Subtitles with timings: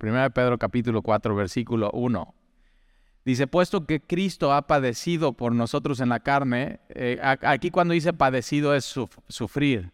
[0.00, 2.34] 1 Pedro capítulo 4, versículo 1.
[3.24, 8.12] Dice, puesto que Cristo ha padecido por nosotros en la carne, eh, aquí cuando dice
[8.12, 8.94] padecido es
[9.28, 9.90] sufrir.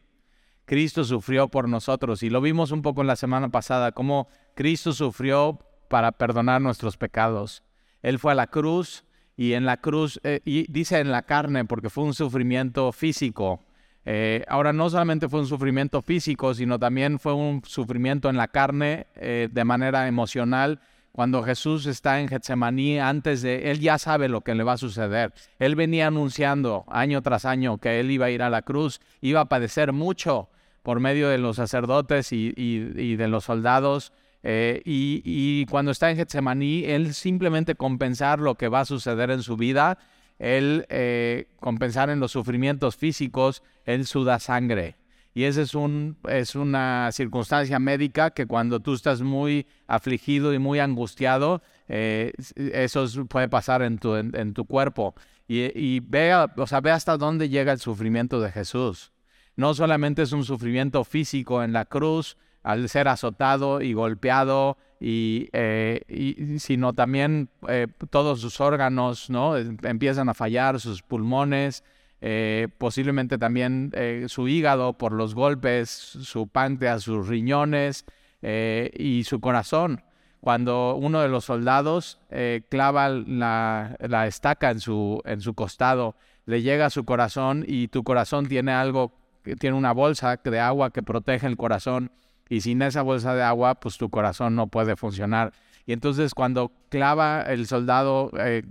[0.66, 4.92] Cristo sufrió por nosotros y lo vimos un poco en la semana pasada, cómo Cristo
[4.92, 7.62] sufrió para perdonar nuestros pecados.
[8.02, 9.04] Él fue a la cruz
[9.38, 13.63] y en la cruz, eh, y dice en la carne porque fue un sufrimiento físico.
[14.04, 18.48] Eh, ahora no solamente fue un sufrimiento físico, sino también fue un sufrimiento en la
[18.48, 20.80] carne eh, de manera emocional.
[21.12, 24.78] Cuando Jesús está en Getsemaní, antes de, él ya sabe lo que le va a
[24.78, 25.32] suceder.
[25.58, 29.40] Él venía anunciando año tras año que él iba a ir a la cruz, iba
[29.40, 30.48] a padecer mucho
[30.82, 34.12] por medio de los sacerdotes y de los soldados,
[34.46, 39.42] eh, y, cuando está en Getsemaní, él simplemente compensar lo que va a suceder en
[39.42, 39.96] su vida,
[40.38, 44.96] él eh, compensar en los sufrimientos físicos, él suda sangre.
[45.36, 50.60] Y esa es, un, es una circunstancia médica que cuando tú estás muy afligido y
[50.60, 55.16] muy angustiado, eh, eso puede pasar en tu, en, tu cuerpo.
[55.48, 59.12] Y, y ve, o sea, ve hasta dónde llega el sufrimiento de Jesús.
[59.56, 65.48] No solamente es un sufrimiento físico en la cruz, al ser azotado y golpeado, y,
[65.52, 69.56] eh, sino también eh, todos sus órganos ¿no?
[69.56, 71.84] empiezan a fallar, sus pulmones,
[72.20, 73.92] eh, posiblemente también
[74.28, 78.06] su hígado por los golpes, su páncreas, sus riñones
[78.42, 80.02] y su corazón.
[80.40, 82.20] Cuando uno de los soldados
[82.68, 87.88] clava la, la, estaca en su, en su costado, le llega a su corazón y
[87.88, 89.12] tu corazón tiene algo,
[89.58, 92.10] tiene una bolsa de agua que protege el corazón
[92.48, 95.52] y sin esa bolsa de agua, pues tu corazón no puede funcionar.
[95.86, 98.62] Y entonces cuando clava el soldado eh,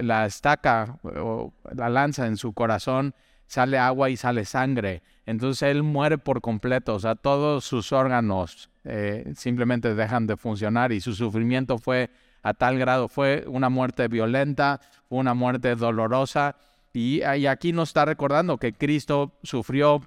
[0.00, 3.14] la estaca o la lanza en su corazón,
[3.46, 5.02] sale agua y sale sangre.
[5.26, 10.92] Entonces él muere por completo, o sea, todos sus órganos eh, simplemente dejan de funcionar
[10.92, 12.10] y su sufrimiento fue
[12.42, 16.56] a tal grado, fue una muerte violenta, una muerte dolorosa.
[16.92, 20.00] Y, y aquí nos está recordando que Cristo sufrió,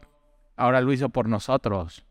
[0.56, 2.07] ahora lo hizo por nosotros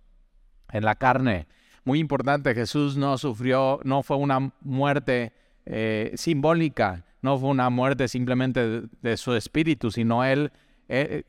[0.73, 1.47] en la carne.
[1.85, 5.33] Muy importante, Jesús no sufrió, no fue una muerte
[5.65, 10.53] eh, simbólica, no fue una muerte simplemente de, su espíritu, sino él,
[10.89, 11.23] eh,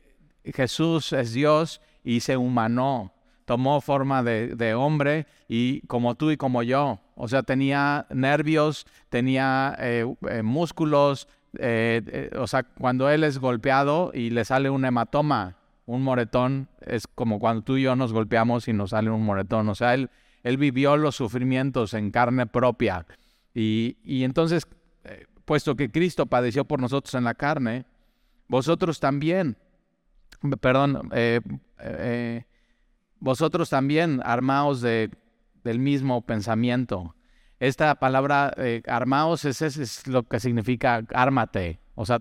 [0.44, 3.12] Jesús es Dios y se humanó,
[3.44, 9.76] tomó forma de, hombre y como tú y como yo, o sea, tenía nervios, tenía
[9.78, 10.06] eh,
[10.42, 15.57] músculos, o sea, cuando él es golpeado y le sale un hematoma,
[15.88, 19.70] un moretón es como cuando tú y yo nos golpeamos y nos sale un moretón.
[19.70, 20.10] O sea, él,
[20.58, 23.06] vivió los sufrimientos en carne propia.
[23.54, 24.68] Y, entonces,
[25.04, 27.86] eh, puesto que Cristo padeció por nosotros en la carne,
[28.48, 29.56] vosotros también,
[30.60, 31.40] perdón, eh,
[31.80, 32.44] eh,
[33.18, 35.10] vosotros también armaos de,
[35.64, 37.14] del mismo pensamiento.
[37.60, 38.54] Esta palabra
[38.86, 41.80] armaos es, es, lo que significa ármate.
[41.94, 42.20] O sea,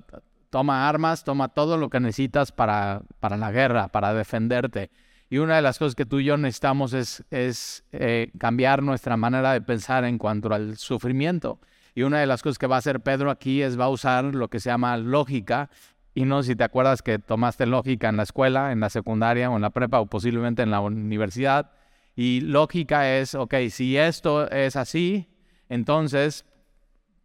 [0.58, 4.90] Toma armas, toma todo lo que necesitas para, para la guerra, para defenderte.
[5.30, 9.18] Y una de las cosas que tú y yo necesitamos es, es eh, cambiar nuestra
[9.18, 11.60] manera de pensar en cuanto al sufrimiento.
[11.94, 14.24] Y una de las cosas que va a hacer Pedro aquí es va a usar
[14.34, 15.70] lo que se llama lógica.
[16.16, 19.58] Y no si te acuerdas que tomaste lógica en la escuela, en la secundaria o
[19.58, 21.70] en la prepa o posiblemente en la universidad.
[22.16, 25.28] Y lógica es, ok, si esto es así,
[25.70, 26.48] entonces,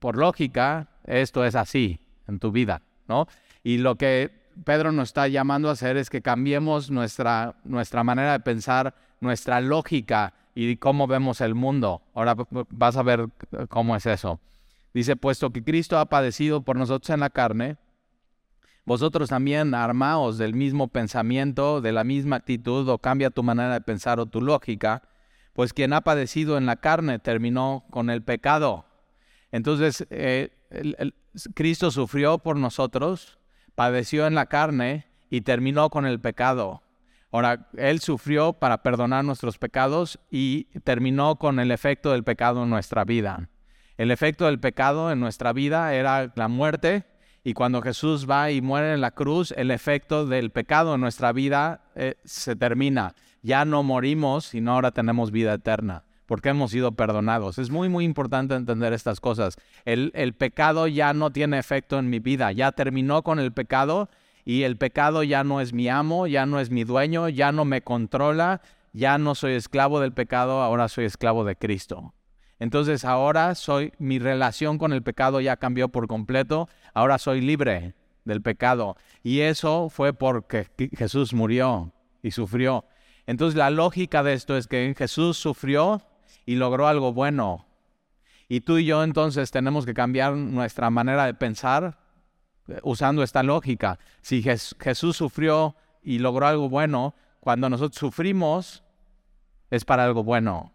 [0.01, 1.99] por lógica, esto es así
[2.29, 2.83] en tu vida.
[3.63, 4.31] Y lo que
[4.65, 9.61] Pedro nos está llamando a hacer es que cambiemos nuestra, nuestra manera de pensar, nuestra
[9.61, 12.03] lógica y cómo vemos el mundo.
[12.15, 12.37] Ahora
[12.71, 13.29] vas a ver
[13.69, 14.41] cómo es eso.
[14.95, 17.77] Dice, puesto que Cristo ha padecido por nosotros en la carne,
[18.85, 23.81] vosotros también armaos del mismo pensamiento, de la misma actitud, o cambia tu manera de
[23.81, 25.03] pensar o tu lógica,
[25.55, 28.85] pues quien ha padecido en la carne terminó con el pecado.
[29.51, 30.51] Entonces, eh,
[31.55, 33.39] Cristo sufrió por nosotros,
[33.75, 36.83] padeció en la carne y terminó con el pecado.
[37.31, 42.71] Ahora, Él sufrió para perdonar nuestros pecados y terminó con el efecto del pecado en
[42.71, 43.49] nuestra vida.
[43.97, 47.05] El efecto del pecado en nuestra vida era la muerte
[47.45, 51.33] y cuando Jesús va y muere en la cruz, el efecto del pecado en nuestra
[51.33, 53.15] vida eh, se termina.
[53.43, 57.59] Ya no morimos, sino ahora tenemos vida eterna porque hemos sido perdonados.
[57.59, 59.57] Es muy, muy importante entender estas cosas.
[59.85, 64.09] El, el, pecado ya no tiene efecto en mi vida, ya terminó con el pecado
[64.43, 67.67] y el pecado ya no es mi amo, ya no es mi dueño, ya no
[67.67, 68.63] me controla,
[68.95, 72.15] ya no soy esclavo del pecado, ahora soy esclavo de Cristo.
[72.59, 77.95] Entonces ahora soy, mi relación con el pecado ya cambió por completo, ahora soy libre
[78.25, 78.97] del pecado.
[79.23, 81.93] Y eso fue porque Jesús murió
[82.23, 82.87] y sufrió.
[83.27, 86.01] Entonces la lógica de esto es que Jesús sufrió
[86.47, 87.67] y logró algo bueno.
[88.49, 91.99] Y tú y yo entonces tenemos que cambiar nuestra manera de pensar
[92.69, 93.99] eh, usando esta lógica.
[94.21, 98.83] Si Jesús sufrió y logró algo bueno, cuando nosotros sufrimos
[99.71, 100.73] es para algo bueno.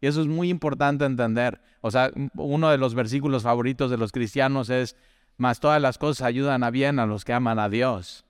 [0.00, 1.60] Y eso es muy importante entender.
[1.82, 4.96] O sea, uno de los versículos favoritos de los cristianos es,
[5.36, 8.24] más todas las cosas ayudan a bien a los que aman a Dios.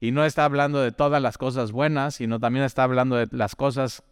[0.00, 3.54] Y no está hablando de todas las cosas buenas, sino también está hablando de las
[3.54, 4.02] cosas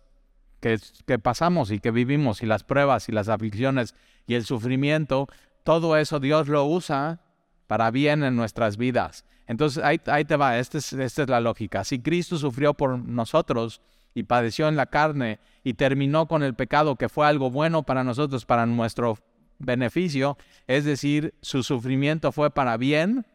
[0.61, 0.79] que,
[1.19, 3.95] pasamos y que vivimos, y las pruebas y las aflicciones
[4.27, 5.27] y el sufrimiento.
[5.65, 7.21] Todo eso Dios lo usa
[7.67, 9.25] para bien en nuestras vidas.
[9.47, 11.85] Entonces ahí, te va, esta es, esta es la lógica.
[11.85, 13.81] Si Cristo sufrió por nosotros,
[14.15, 18.05] y padeció en la carne y terminó con el pecado que fue algo bueno para
[18.05, 19.19] nosotros, para nuestro
[19.59, 20.37] beneficio,
[20.67, 23.27] es decir, su sufrimiento fue para bien,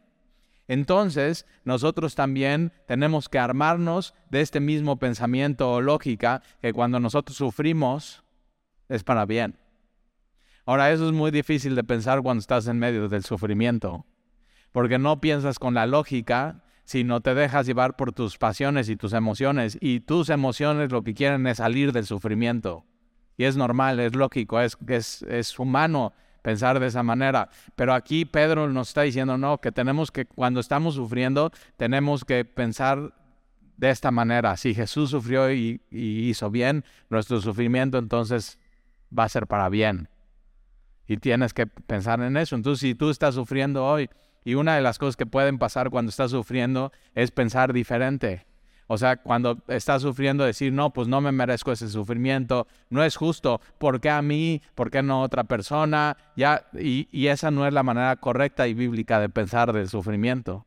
[0.67, 7.37] entonces nosotros también tenemos que armarnos de este mismo pensamiento o lógica que cuando nosotros
[7.37, 8.23] sufrimos
[8.89, 9.57] es para bien.
[10.65, 14.05] Ahora, eso es muy difícil de pensar cuando estás en medio del sufrimiento,
[14.71, 18.95] porque no piensas con la lógica si no te dejas llevar por tus pasiones y
[18.95, 19.77] tus emociones.
[19.81, 22.85] Y tus emociones lo que quieren es salir del sufrimiento.
[23.37, 26.13] Y es normal, es lógico, es, es, es humano
[26.45, 27.49] pensar de esa manera.
[27.75, 32.45] Pero aquí Pedro nos está diciendo, no, que tenemos que, cuando estamos sufriendo, tenemos que
[32.45, 33.15] pensar
[33.77, 34.55] de esta manera.
[34.55, 38.59] Si Jesús sufrió y, y, hizo bien, nuestro sufrimiento entonces
[39.17, 40.07] va a ser para bien.
[41.07, 42.55] Y tienes que pensar en eso.
[42.55, 44.07] Entonces, si tú estás sufriendo hoy,
[44.43, 48.45] y una de las cosas que pueden pasar cuando estás sufriendo es pensar diferente.
[48.87, 53.15] O sea, cuando estás sufriendo, decir, no, pues no me merezco ese sufrimiento, no es
[53.15, 54.61] justo, ¿por qué a mí?
[54.75, 56.17] ¿Por qué no a otra persona?
[56.35, 60.65] Ya, y, y esa no es la manera correcta y bíblica de pensar del sufrimiento.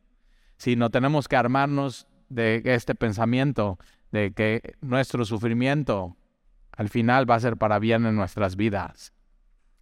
[0.57, 3.79] Sino tenemos que armarnos de este pensamiento,
[4.11, 6.17] de que nuestro sufrimiento
[6.75, 9.13] al final va a ser para bien en nuestras vidas.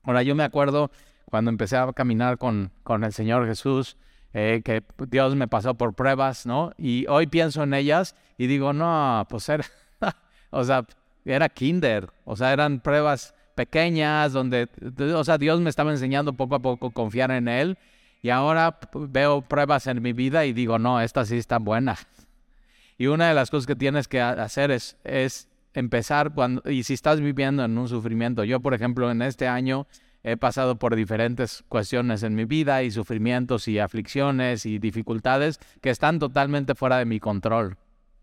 [0.03, 0.91] Ahora, yo me acuerdo
[1.25, 3.97] cuando empecé a caminar con, con el Señor Jesús,
[4.39, 6.71] eh, que Dios me pasó por pruebas, ¿no?
[6.77, 9.65] Y hoy pienso en ellas y digo, no, pues era,
[10.51, 10.85] o sea,
[11.25, 14.69] era kinder, o sea, eran pruebas pequeñas donde,
[15.15, 17.79] o sea, Dios me estaba enseñando poco a poco confiar en Él
[18.21, 21.97] y ahora veo pruebas en mi vida y digo, no, esta sí está buena.
[22.99, 26.93] Y una de las cosas que tienes que hacer es, es empezar cuando, y si
[26.93, 29.87] estás viviendo en un sufrimiento, yo por ejemplo en este año
[30.23, 35.89] he pasado por diferentes cuestiones en mi vida y sufrimientos y aflicciones y dificultades que
[35.89, 37.77] están totalmente fuera de mi control.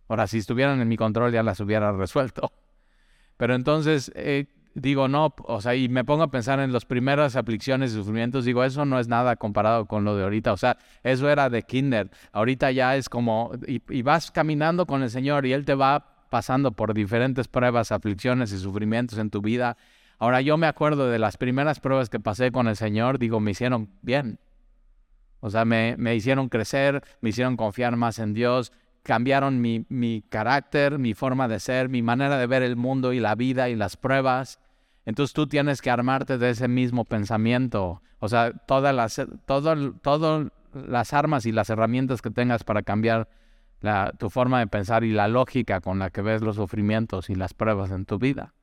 [0.09, 2.53] Ahora, si estuvieran en mi control ya las hubiera resuelto.
[3.37, 7.37] Pero entonces eh, digo, no, o sea, y me pongo a pensar en las primeras
[7.37, 10.53] aflicciones y sufrimientos, digo, eso no es nada comparado con lo de ahorita.
[10.53, 12.11] O sea, eso era de kinder.
[12.33, 16.27] Ahorita ya es como, y, y vas caminando con el Señor y Él te va
[16.29, 19.77] pasando por diferentes pruebas, aflicciones y sufrimientos en tu vida
[20.19, 23.51] Ahora yo me acuerdo de las primeras pruebas que pasé con el Señor, digo, me
[23.51, 24.39] hicieron bien.
[25.41, 28.73] O sea, me, me hicieron crecer, me hicieron confiar más en Dios,
[29.03, 33.21] cambiaron mi, mi, carácter, mi forma de ser, mi manera de ver el mundo y
[33.21, 34.59] la vida y las pruebas.
[35.05, 38.01] Entonces tú tienes que armarte de ese mismo pensamiento.
[38.19, 39.21] O sea, todas las,
[40.73, 43.29] las armas y las herramientas que tengas para cambiar
[43.81, 47.35] la, tu forma de pensar y la lógica con la que ves los sufrimientos y
[47.35, 48.55] las pruebas en tu vida.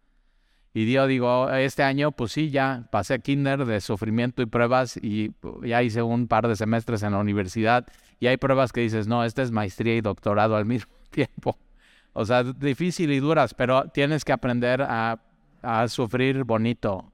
[0.74, 5.32] Y yo digo, este año, pues sí, ya pasé kinder de sufrimiento y pruebas y
[5.64, 7.86] ya hice un par de semestres en la universidad
[8.22, 11.58] y hay pruebas que dices, no, esta es maestría y doctorado al mismo tiempo.
[12.14, 15.20] O sea, difícil y duras, pero tienes que aprender a,
[15.62, 17.12] a sufrir bonito.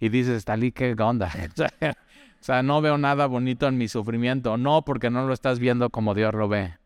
[0.00, 1.30] Y dices, Talí, qué onda.
[1.82, 4.56] o sea, no veo nada bonito en mi sufrimiento.
[4.56, 6.78] No, porque no lo estás viendo como Dios lo ve.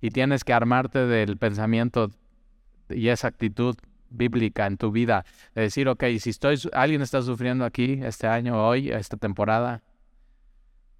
[0.00, 2.10] Y tienes que armarte del pensamiento
[2.88, 3.76] y esa actitud
[4.10, 5.24] bíblica en tu vida.
[5.54, 9.82] De decir, ok, si estoy, alguien está sufriendo aquí este año, hoy, esta temporada.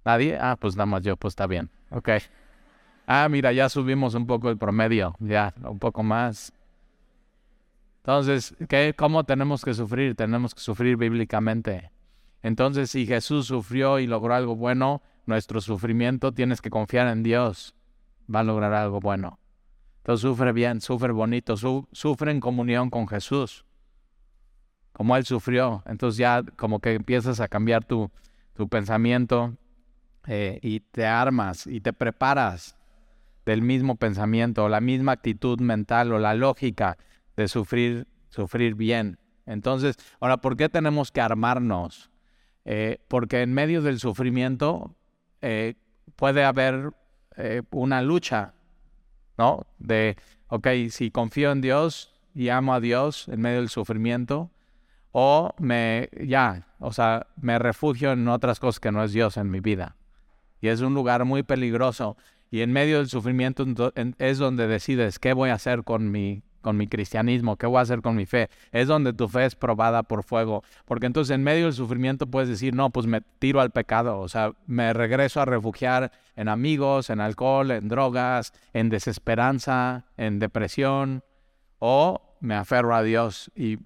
[0.03, 0.37] ¿Nadie?
[0.39, 1.69] Ah, pues nada más yo, pues está bien.
[1.91, 2.09] Ok.
[3.05, 6.53] Ah, mira, ya subimos un poco el promedio, ya, un poco más.
[7.97, 10.15] Entonces, ¿qué, ¿cómo tenemos que sufrir?
[10.15, 11.91] Tenemos que sufrir bíblicamente.
[12.41, 17.75] Entonces, si Jesús sufrió y logró algo bueno, nuestro sufrimiento tienes que confiar en Dios.
[18.33, 19.40] Va a lograr algo bueno.
[20.01, 21.55] Entonces sufre bien, sufre bonito,
[21.91, 23.65] sufre en comunión con Jesús,
[24.93, 25.83] como Él sufrió.
[25.85, 28.09] Entonces ya como que empiezas a cambiar tu,
[28.55, 29.55] tu pensamiento
[30.25, 32.75] eh, y te armas y te preparas
[33.45, 36.97] del mismo pensamiento, la misma actitud mental o la lógica
[37.37, 39.19] de sufrir, sufrir bien.
[39.45, 42.09] Entonces, ahora, ¿por qué tenemos que armarnos?
[42.65, 44.95] Eh, porque en medio del sufrimiento
[45.41, 45.75] eh,
[46.15, 46.91] puede haber
[47.71, 48.53] una lucha
[49.37, 49.65] ¿no?
[49.79, 54.51] De, ok, si confío en Dios, y amo a Dios en medio del sufrimiento,
[55.11, 59.51] o me, ya, o sea, me refugio en otras cosas que no es Dios en
[59.51, 59.95] mi vida.
[60.61, 62.17] Y es un lugar muy peligroso.
[62.49, 63.65] Y en medio del sufrimiento
[64.17, 67.81] es donde decides qué voy a hacer con mi, con mi cristianismo, qué voy a
[67.81, 68.49] hacer con mi fe.
[68.71, 70.63] Es donde tu fe es probada por fuego.
[70.85, 74.19] Porque entonces en medio del sufrimiento puedes decir, no, pues me tiro al pecado.
[74.19, 80.39] O sea, me regreso a refugiar en amigos, en alcohol, en drogas, en desesperanza, en
[80.39, 81.23] depresión.
[81.79, 83.77] O me aferro a Dios y,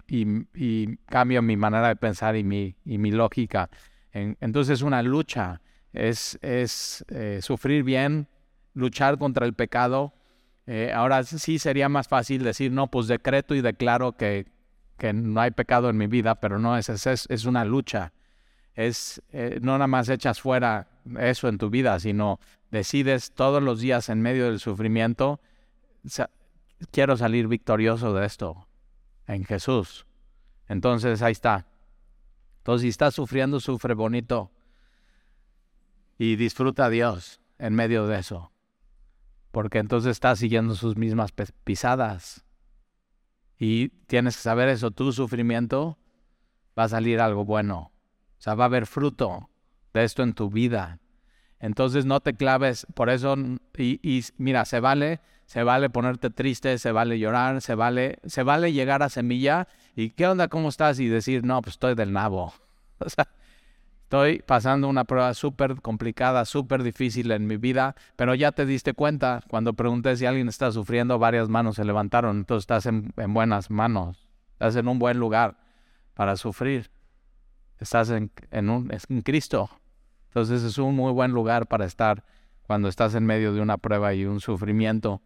[1.06, 3.70] cambio mi manera de pensar y mi, lógica.
[4.12, 5.60] entonces es una lucha,
[5.92, 8.28] es, es eh, sufrir bien,
[8.74, 10.12] luchar contra el pecado.
[10.66, 14.46] Eh, ahora sí sería más fácil decir, no, pues decreto y declaro que,
[14.98, 18.12] que no hay pecado en mi vida, pero no, es, es, es una lucha.
[18.74, 23.80] Es, eh, no nada más echas fuera eso en tu vida, sino decides todos los
[23.80, 25.40] días en medio del sufrimiento
[26.90, 28.68] quiero salir victorioso de esto
[29.26, 30.06] en Jesús.
[30.68, 31.66] Entonces ahí está.
[32.58, 34.50] Entonces si estás sufriendo, sufre bonito
[36.18, 38.52] y disfruta a Dios en medio de eso.
[39.56, 41.32] Porque entonces estás siguiendo sus mismas
[41.64, 42.44] pisadas.
[43.58, 45.96] Y tienes que saber eso, tu sufrimiento
[46.78, 47.90] va a salir algo bueno.
[48.32, 49.48] O sea, va a haber fruto
[49.94, 51.00] de esto en tu vida.
[51.58, 53.34] Entonces no te claves, por eso,
[53.78, 58.74] y, mira, se vale se vale ponerte triste, se vale llorar, se vale, se vale
[58.74, 60.48] llegar a semilla y ¿qué onda?
[60.48, 61.00] ¿Cómo estás?
[61.00, 62.52] Y decir, no, pues estoy del nabo.
[62.98, 63.26] O sea,
[64.06, 68.94] estoy pasando una prueba súper complicada, súper difícil en mi vida, pero ya te diste
[68.94, 73.68] cuenta, cuando pregunté si alguien está sufriendo, varias manos se levantaron, entonces estás en, buenas
[73.68, 75.58] manos, estás en un buen lugar
[76.14, 76.88] para sufrir,
[77.80, 78.30] estás en,
[78.70, 79.70] un, en Cristo.
[80.28, 82.22] Entonces es un muy buen lugar para estar
[82.62, 85.20] cuando estás en medio de una prueba y un sufrimiento.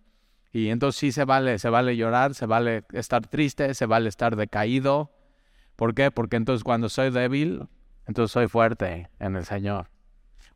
[0.53, 4.37] Y entonces sí se vale, se vale llorar, se vale estar triste, se vale estar
[4.37, 5.11] decaído.
[5.77, 6.11] ¿Por qué?
[6.11, 7.69] Porque entonces cuando soy débil,
[8.11, 9.89] entonces soy fuerte en el Señor.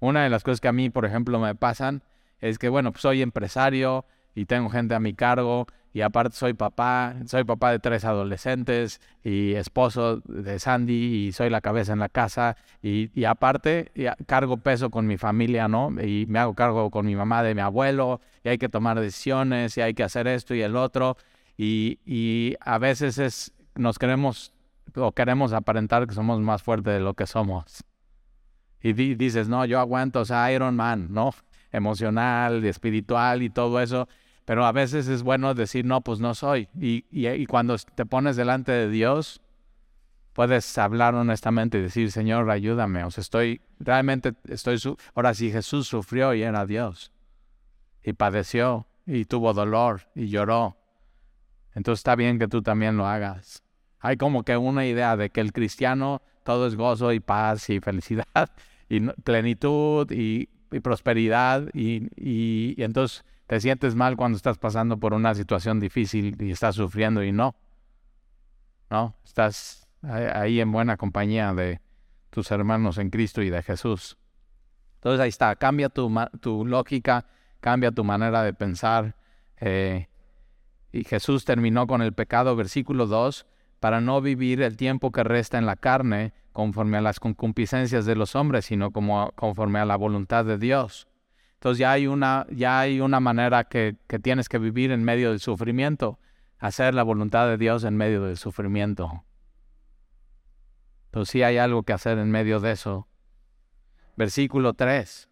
[0.00, 2.02] Una de las cosas que a mí, por ejemplo, me pasan
[2.40, 7.14] es que, bueno, soy empresario y tengo gente a mi cargo y aparte soy papá,
[7.26, 12.08] soy papá de tres adolescentes y esposo de Sandy y soy la cabeza en la
[12.08, 13.92] casa y, aparte
[14.26, 15.90] cargo peso con mi familia, ¿no?
[16.02, 19.78] Y me hago cargo con mi mamá de mi abuelo y hay que tomar decisiones
[19.78, 21.16] y hay que hacer esto y el otro
[21.56, 24.52] y, a veces es, nos queremos
[24.94, 27.84] o queremos aparentar que somos más fuertes de lo que somos.
[28.80, 31.30] Y dices, no, yo aguanto, o sea, Iron Man, ¿no?
[31.72, 34.08] Emocional, espiritual y todo eso
[34.44, 36.68] pero a veces es bueno decir, no, pues no soy.
[36.78, 39.40] Y, y, cuando te pones delante de Dios,
[40.34, 43.04] puedes hablar honestamente y decir, Señor, ayúdame.
[43.04, 44.78] O sea, estoy, realmente estoy,
[45.14, 47.10] ahora si Jesús sufrió y era Dios,
[48.02, 50.76] y padeció, y tuvo dolor, y lloró.
[51.74, 53.63] Entonces está bien que tú también lo hagas.
[54.04, 57.80] Hay como que una idea de que el cristiano todo es gozo y paz y
[57.80, 58.26] felicidad
[58.90, 60.50] y plenitud y,
[60.82, 66.50] prosperidad y, y entonces te sientes mal cuando estás pasando por una situación difícil y
[66.50, 67.56] estás sufriendo y no.
[68.90, 71.80] No, estás ahí en buena compañía de
[72.28, 74.18] tus hermanos en Cristo y de Jesús.
[74.96, 77.25] Entonces ahí está, cambia tu, tu lógica,
[77.61, 79.16] cambia tu manera de pensar.
[79.61, 80.08] Eh,
[80.92, 83.46] y Jesús terminó con el pecado, versículo 2,
[83.84, 88.16] para no vivir el tiempo que resta en la carne conforme a las concupiscencias de
[88.16, 91.06] los hombres, sino como conforme a la voluntad de Dios.
[91.56, 95.32] Entonces ya hay una, ya hay una manera que, que tienes que vivir en medio
[95.32, 96.18] del sufrimiento,
[96.58, 99.22] hacer la voluntad de Dios en medio del sufrimiento.
[101.08, 103.06] Entonces sí hay algo que hacer en medio de eso.
[104.16, 105.28] Versículo 3.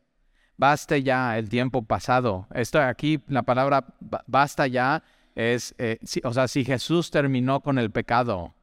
[0.59, 2.49] Baste ya el tiempo pasado.
[2.53, 3.95] Esto aquí, la palabra
[4.27, 5.03] basta ya
[5.35, 8.55] es, eh, o sea, si Jesús terminó con el pecado,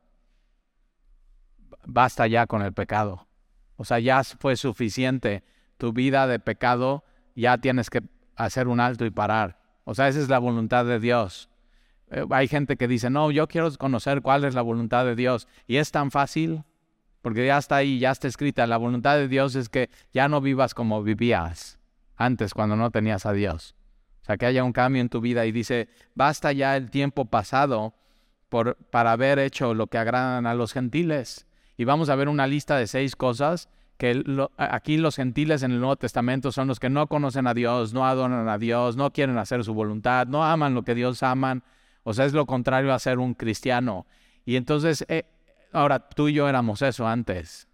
[1.86, 3.28] basta ya con el pecado.
[3.76, 5.44] O sea, ya fue suficiente.
[5.78, 7.04] Tu vida de pecado
[7.36, 8.04] ya tienes que
[8.36, 9.60] hacer un alto y parar.
[9.86, 11.50] O sea, esa es la voluntad de Dios.
[12.12, 15.48] Eh, hay gente que dice, no, yo quiero conocer cuál es la voluntad de Dios.
[15.68, 16.64] Y es tan fácil,
[17.22, 18.68] porque ya está ahí, ya está escrita.
[18.68, 21.80] La voluntad de Dios es que ya no vivas como vivías
[22.16, 23.76] antes, cuando no tenías a Dios.
[24.38, 27.94] Que haya un cambio en tu vida y dice, basta ya el tiempo pasado
[28.50, 31.48] por, para haber hecho lo que agradan a los gentiles.
[31.78, 33.70] Y vamos a ver una lista de seis cosas
[34.00, 34.24] que
[34.58, 38.08] aquí los gentiles en el Nuevo Testamento son los que no conocen a Dios, no
[38.08, 41.64] adoran a Dios, no quieren hacer su voluntad, no aman lo que Dios aman.
[42.04, 44.08] O sea, es lo contrario a ser un cristiano.
[44.46, 45.26] Y entonces, eh,
[45.74, 47.68] ahora tú y yo éramos eso antes.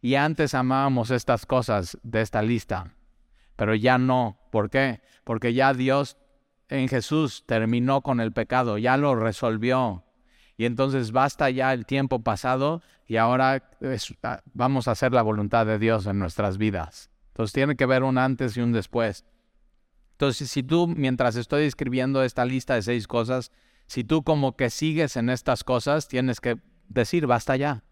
[0.00, 2.94] Y antes amábamos estas cosas de esta lista,
[3.58, 4.38] pero ya no.
[4.52, 5.00] ¿Por qué?
[5.24, 6.16] Porque ya Dios
[6.68, 10.04] en Jesús terminó con el pecado, ya lo resolvió.
[10.56, 13.68] Y entonces basta ya el tiempo pasado y ahora
[14.22, 17.10] ah, vamos a hacer la voluntad de Dios en nuestras vidas.
[17.32, 19.24] Entonces tiene que ver un antes y un después.
[20.12, 23.50] Entonces, si tú, mientras estoy escribiendo esta lista de seis cosas,
[23.88, 27.82] si tú como que sigues en estas cosas, tienes que decir, basta ya.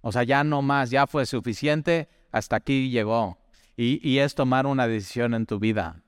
[0.00, 3.41] O sea, ya no más, ya fue suficiente, hasta aquí llegó.
[3.76, 6.02] Y, y es tomar una decisión en tu vida.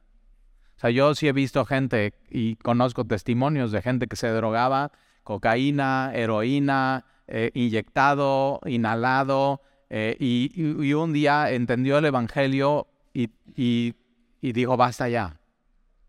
[0.77, 4.93] O sea, yo sí he visto gente y conozco testimonios de gente que se drogaba,
[5.23, 13.95] cocaína, heroína, eh, inyectado, inhalado, eh, y, un día entendió el Evangelio y, y,
[14.41, 15.41] dijo, basta ya.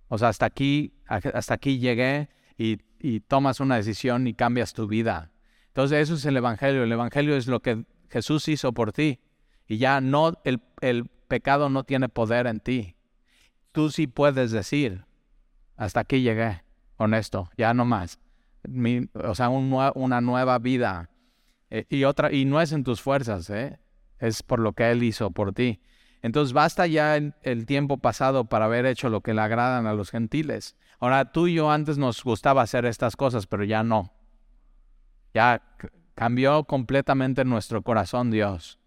[0.07, 2.79] O sea, hasta aquí, hasta aquí llegué y,
[3.27, 5.31] tomas una decisión y cambias tu vida.
[5.67, 6.83] Entonces eso es el Evangelio.
[6.83, 9.19] El Evangelio es lo que Jesús hizo por ti.
[9.67, 12.95] Y ya no, el, el pecado no tiene poder en ti.
[13.71, 15.05] Tú sí puedes decir,
[15.75, 16.63] hasta aquí llegué,
[16.97, 18.19] honesto, ya no más
[19.23, 21.09] o sea, una nueva vida.
[21.69, 23.79] Eh, y, otra, y no es en tus fuerzas, ¿eh?
[24.19, 25.81] es por lo que Él hizo por ti.
[26.21, 30.09] Entonces basta ya el, tiempo pasado para haber hecho lo que le agradan a los
[30.09, 30.75] gentiles.
[30.99, 34.13] Ahora tú y yo antes nos gustaba hacer estas cosas, pero ya no.
[35.33, 35.61] Ya
[36.15, 38.79] cambió completamente nuestro corazón Dios.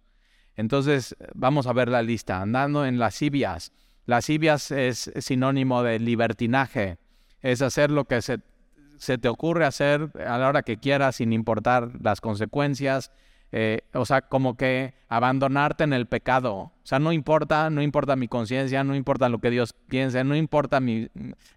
[0.58, 2.42] Entonces vamos a ver la lista.
[2.42, 3.72] Andando en lascivias.
[4.06, 6.98] Lascivias es sinónimo de libertinaje.
[7.40, 11.92] Es hacer lo que se te ocurre hacer a la hora que quieras sin importar
[12.02, 13.12] las consecuencias.
[13.52, 16.54] Eh, o sea, como que abandonarte en el pecado.
[16.54, 20.34] O sea, no importa, no importa mi conciencia, no importa lo que Dios piense, no
[20.34, 21.08] importa mi...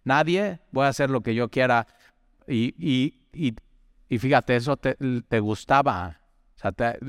[0.03, 1.87] Nadie, voy a hacer lo que yo quiera.
[2.47, 3.55] Y, y, y,
[4.07, 4.95] y fíjate, eso te,
[5.27, 6.20] te, gustaba.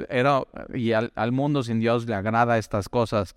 [0.09, 0.43] Era,
[0.73, 3.37] y al, al, mundo sin Dios le agrada estas cosas.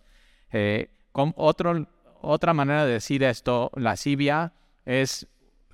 [0.51, 1.88] Eh, con otro,
[2.22, 4.53] otra manera de decir esto, lascivia,
[4.86, 5.27] es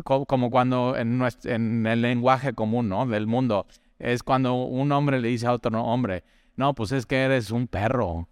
[0.04, 3.06] como cuando en, en el lenguaje común, ¿no?
[3.06, 3.68] Del mundo,
[4.00, 6.24] es cuando un hombre le dice a otro hombre,
[6.56, 8.10] no, pues es que eres un perro.
[8.10, 8.28] O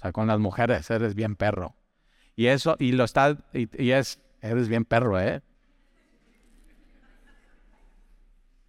[0.00, 1.74] sea, con las mujeres eres bien perro.
[2.34, 5.42] Y eso, y lo está, y, es, eres bien perro, ¿eh?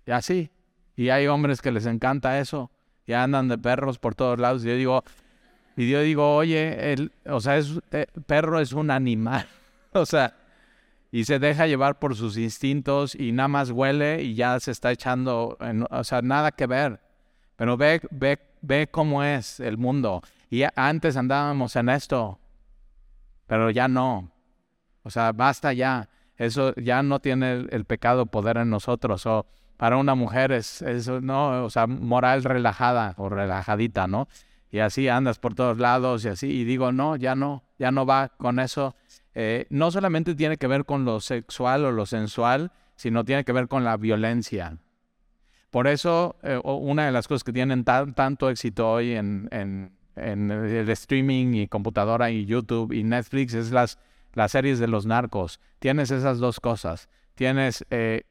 [0.06, 0.52] Y así.
[0.96, 2.72] Y hay hombres que les encanta eso.
[3.08, 4.64] Y andan de perros por todos lados.
[4.64, 5.04] Y yo digo,
[5.76, 9.48] y yo digo, oye, el, o sea, es, eh, perro es un animal.
[9.94, 10.36] o sea,
[11.12, 14.92] y se deja llevar por sus instintos y nada más huele y ya se está
[14.92, 15.58] echando,
[15.90, 17.00] o sea, nada que ver.
[17.56, 20.22] Pero ve, ve, ve cómo es el mundo.
[20.50, 22.40] Y antes andábamos en esto,
[23.48, 24.32] pero ya no.
[25.04, 26.10] O sea, basta ya.
[26.36, 29.26] Eso ya no tiene el, pecado poder en nosotros.
[29.26, 29.46] O
[29.78, 34.28] para una mujer es, eso no, o sea, moral relajada o relajadita, ¿no?
[34.70, 36.48] Y así andas por todos lados y así.
[36.48, 38.96] Y digo, no, ya no, ya no va con eso.
[39.34, 43.54] Eh, no solamente tiene que ver con lo sexual o lo sensual, sino tiene que
[43.54, 44.78] ver con la violencia.
[45.70, 49.48] Por eso, eh, una de las cosas que tienen tanto éxito hoy en,
[50.16, 54.00] el streaming y computadora y YouTube y Netflix es las,
[54.34, 55.60] las series de los narcos.
[55.78, 57.08] Tienes esas dos cosas.
[57.36, 58.24] Tienes eh,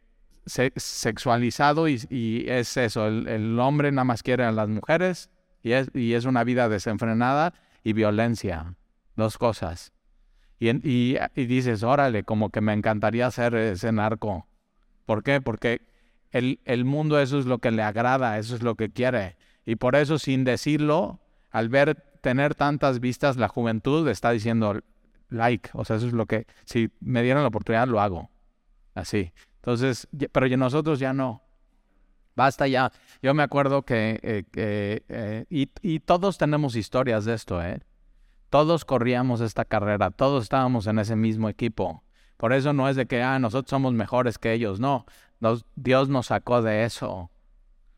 [0.47, 5.31] sexualizado y, es eso, el, hombre nada más quiere a las mujeres
[5.63, 8.75] y es, y es una vida desenfrenada y violencia.
[9.17, 9.93] Dos cosas.
[10.59, 14.47] Y, y, y, dices, órale, como que me encantaría ser ese narco.
[15.05, 15.41] ¿Por qué?
[15.41, 15.83] Porque
[16.31, 19.37] el, el, mundo eso es lo que le agrada, eso es lo que quiere.
[19.65, 24.81] Y por eso, sin decirlo, al ver tener tantas vistas, la juventud está diciendo
[25.29, 25.71] like.
[25.73, 28.31] O sea, eso es lo que, si me dieran la oportunidad, lo hago.
[28.95, 29.33] Así.
[29.67, 31.43] Entonces, pero nosotros ya no.
[32.37, 32.93] Basta ya.
[33.21, 34.45] Yo me acuerdo que, eh,
[35.09, 37.81] eh, y, y todos tenemos historias de esto, ¿eh?
[38.49, 42.05] Todos corríamos esta carrera, todos estábamos en ese mismo equipo.
[42.37, 45.05] Por eso no es de que, ah, nosotros somos mejores que ellos, no.
[45.75, 47.11] Dios nos sacó de eso.
[47.11, 47.31] O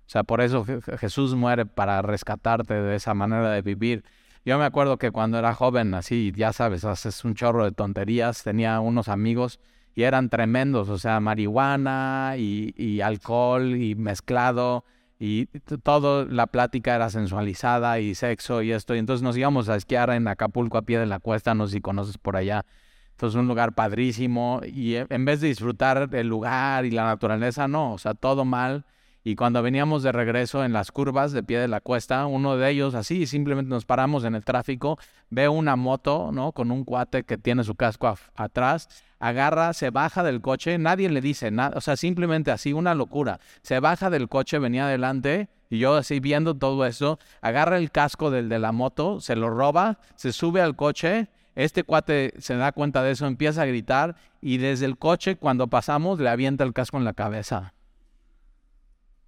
[0.06, 0.64] sea, por eso
[0.98, 4.04] Jesús muere para rescatarte de esa manera de vivir.
[4.42, 8.42] Yo me acuerdo que cuando era joven, así, ya sabes, haces un chorro de tonterías,
[8.42, 9.60] tenía unos amigos
[9.98, 14.84] y eran tremendos, o sea, marihuana y, alcohol y mezclado
[15.18, 15.46] y
[15.82, 18.94] todo la plática era sensualizada y sexo y esto.
[18.94, 21.72] Y entonces nos íbamos a esquiar en Acapulco a pie de la cuesta, no sé
[21.72, 22.64] si conoces por allá.
[23.10, 27.66] Entonces un lugar padrísimo y e, en vez de disfrutar el lugar y la naturaleza,
[27.66, 28.86] no, o sea, todo mal.
[29.24, 32.70] Y cuando veníamos de regreso en las curvas de pie de la cuesta, uno de
[32.70, 34.96] ellos así, simplemente nos paramos en el tráfico,
[35.28, 36.52] ve una moto, ¿no?
[36.52, 41.20] Con un cuate que tiene su casco atrás, agarra, se baja del coche, nadie le
[41.20, 43.40] dice nada, o sea, simplemente así, una locura.
[43.62, 48.30] Se baja del coche, venía adelante, y yo así viendo todo eso, agarra el casco
[48.30, 52.72] del de la moto, se lo roba, se sube al coche, este cuate se da
[52.72, 56.72] cuenta de eso, empieza a gritar, y desde el coche, cuando pasamos, le avienta el
[56.72, 57.74] casco en la cabeza.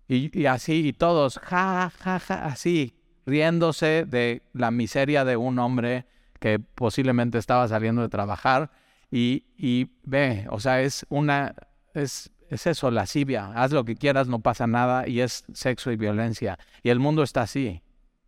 [0.07, 6.05] Y, así, y todos, ja, ja, ja, así, riéndose de la miseria de un hombre
[6.41, 8.73] que posiblemente estaba saliendo de trabajar.
[9.11, 11.55] Y, ve, o sea, es una,
[11.95, 13.53] es, es eso, lascivia.
[13.55, 16.59] Haz lo que quieras, no pasa nada, y es sexo y violencia.
[16.83, 17.83] Y el mundo está así.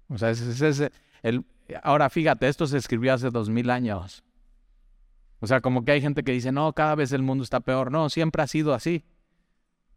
[0.08, 0.90] O sea, es,
[1.22, 1.44] el,
[1.82, 4.24] ahora fíjate, esto se escribió hace dos mil años.
[5.40, 7.90] O sea, como que hay gente que dice, no, cada vez el mundo está peor.
[7.90, 9.04] No, siempre ha sido así.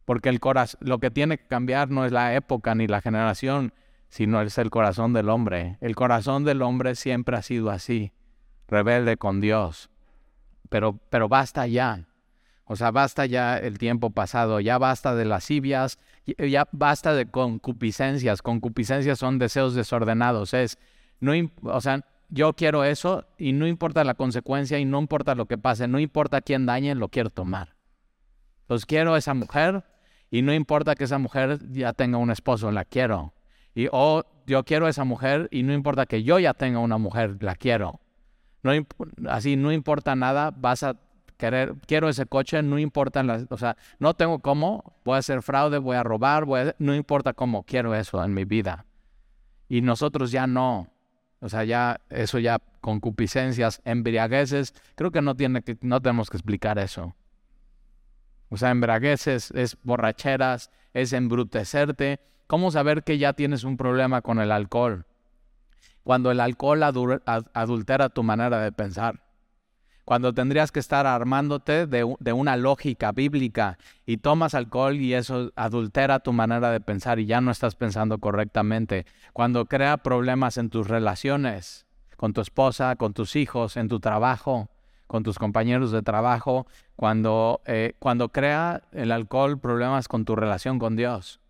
[0.03, 3.73] Porque el corazón, lo que tiene que cambiar no es la época ni la generación,
[4.07, 5.77] sino es el corazón del hombre.
[5.81, 8.11] El corazón del hombre siempre ha sido así,
[8.67, 9.89] rebelde con Dios.
[10.69, 12.07] Pero, pero basta ya.
[12.65, 18.41] O sea, basta ya el tiempo pasado, ya basta de lascivias, ya basta de concupiscencias.
[18.41, 20.53] Concupiscencias son deseos desordenados.
[20.55, 20.79] Es,
[21.19, 25.45] no, o sea, yo quiero eso y no importa la consecuencia y no importa lo
[25.45, 27.75] que pase, no importa quién dañe, lo quiero tomar.
[28.61, 29.83] Entonces quiero esa mujer
[30.31, 33.33] y no importa que esa mujer ya tenga un esposo, la quiero.
[33.75, 37.37] Y o yo quiero esa mujer y no importa que yo ya tenga una mujer,
[37.41, 37.99] la quiero.
[38.65, 38.71] No,
[39.29, 40.97] así no importa nada, vas a
[41.37, 45.43] querer, quiero ese coche, no importa, las, o sea, no tengo cómo, voy a hacer
[45.43, 46.47] fraude, voy a robar,
[46.79, 48.87] no importa cómo, quiero eso en mi vida.
[49.69, 50.91] Y nosotros ya no.
[51.41, 56.37] O sea, ya eso ya concupiscencias, embriagueces, creo que no tiene que no tenemos que
[56.37, 57.15] explicar eso.
[58.49, 62.19] O sea, embriagueces es borracheras, es embrutecerte.
[62.47, 65.05] ¿Cómo saber que ya tienes un problema con el alcohol?
[66.05, 69.25] Cuando el alcohol adultera tu manera de pensar
[70.05, 76.19] cuando tendrías que estar armándote de, una lógica bíblica y tomas alcohol y eso adultera
[76.19, 80.87] tu manera de pensar y ya no estás pensando correctamente, cuando crea problemas en tus
[80.87, 81.87] relaciones,
[82.17, 84.69] con tu esposa, con tus hijos, en tu trabajo,
[85.07, 90.77] con tus compañeros de trabajo, cuando, eh, cuando crea el alcohol problemas con tu relación
[90.77, 91.41] con Dios.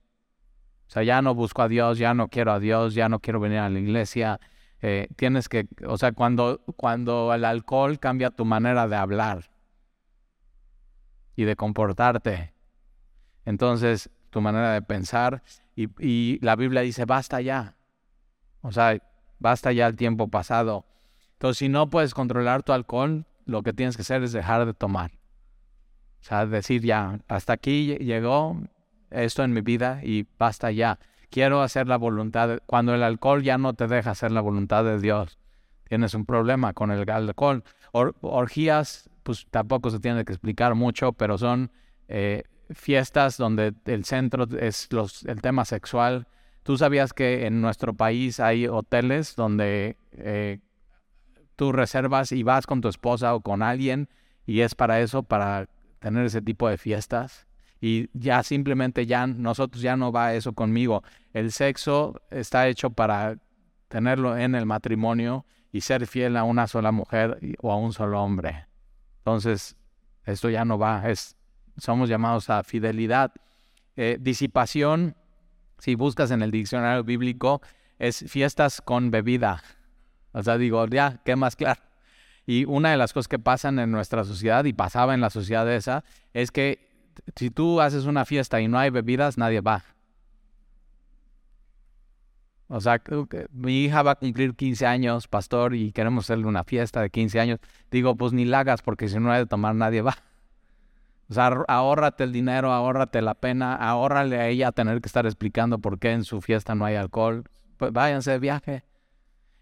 [0.88, 3.39] O sea, ya no busco a Dios, ya no quiero a Dios, ya no quiero
[3.39, 4.39] venir a la iglesia,
[4.82, 9.50] eh, tienes que, o sea, cuando, cuando el alcohol cambia tu manera de hablar
[11.36, 12.54] y de comportarte,
[13.45, 15.43] entonces tu manera de pensar
[15.76, 17.76] y, y la Biblia dice, basta ya,
[18.62, 18.98] o sea,
[19.39, 20.86] basta ya el tiempo pasado.
[21.34, 24.74] Entonces, si no puedes controlar tu alcohol, lo que tienes que hacer es dejar de
[24.74, 25.12] tomar.
[26.21, 28.58] O sea, decir ya, hasta aquí llegó
[29.11, 32.59] esto en mi vida y basta ya quiero hacer la voluntad.
[32.65, 35.37] Cuando el alcohol ya no te deja hacer la voluntad de Dios,
[35.87, 37.63] tienes un problema con el alcohol.
[37.91, 41.71] orgías, pues tampoco se tiene que explicar mucho, pero son
[42.07, 46.27] eh, fiestas donde el centro es los, el tema sexual.
[46.63, 50.59] ¿Tú sabías que en nuestro país hay hoteles donde eh,
[51.55, 54.09] tú reservas y vas con tu esposa o con alguien
[54.45, 55.67] y es para eso, para
[55.99, 57.45] tener ese tipo de fiestas?
[57.81, 61.03] Y ya simplemente ya nosotros ya no va eso conmigo.
[61.33, 63.38] El sexo está hecho para
[63.88, 68.21] tenerlo en el matrimonio y ser fiel a una sola mujer o a un solo
[68.21, 68.67] hombre.
[69.19, 69.75] Entonces,
[70.23, 71.35] esto ya no va, es,
[71.77, 73.31] somos llamados a fidelidad.
[73.97, 75.15] Eh, disipación,
[75.77, 77.61] si buscas en el diccionario bíblico,
[77.99, 79.63] es fiestas con bebida.
[80.31, 81.81] O sea, digo, ya, ¿qué más claro?
[82.45, 85.71] Y una de las cosas que pasan en nuestra sociedad y pasaba en la sociedad
[85.71, 86.94] esa es que
[87.36, 89.84] si tú haces una fiesta y no hay bebidas, nadie va.
[92.67, 93.01] O sea,
[93.51, 97.39] mi hija va a cumplir 15 años, pastor, y queremos hacerle una fiesta de 15
[97.39, 97.60] años.
[97.91, 100.15] Digo, pues ni la porque si no hay de tomar, nadie va.
[101.30, 105.80] O sea, ahórrate el dinero, ahórrate la pena, ahórrale a ella tener que estar explicando
[105.80, 107.43] por qué en su fiesta no hay alcohol.
[107.78, 108.84] Pues váyanse de viaje.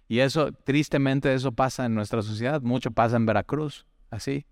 [0.08, 2.62] Y eso, tristemente, eso pasa en nuestra sociedad.
[2.62, 4.46] Mucho pasa en Veracruz, así.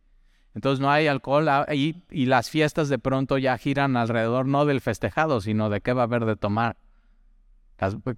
[0.53, 4.65] Entonces no hay alcohol ah, y, y las fiestas de pronto ya giran alrededor no
[4.65, 6.77] del festejado, sino de qué va a haber de tomar.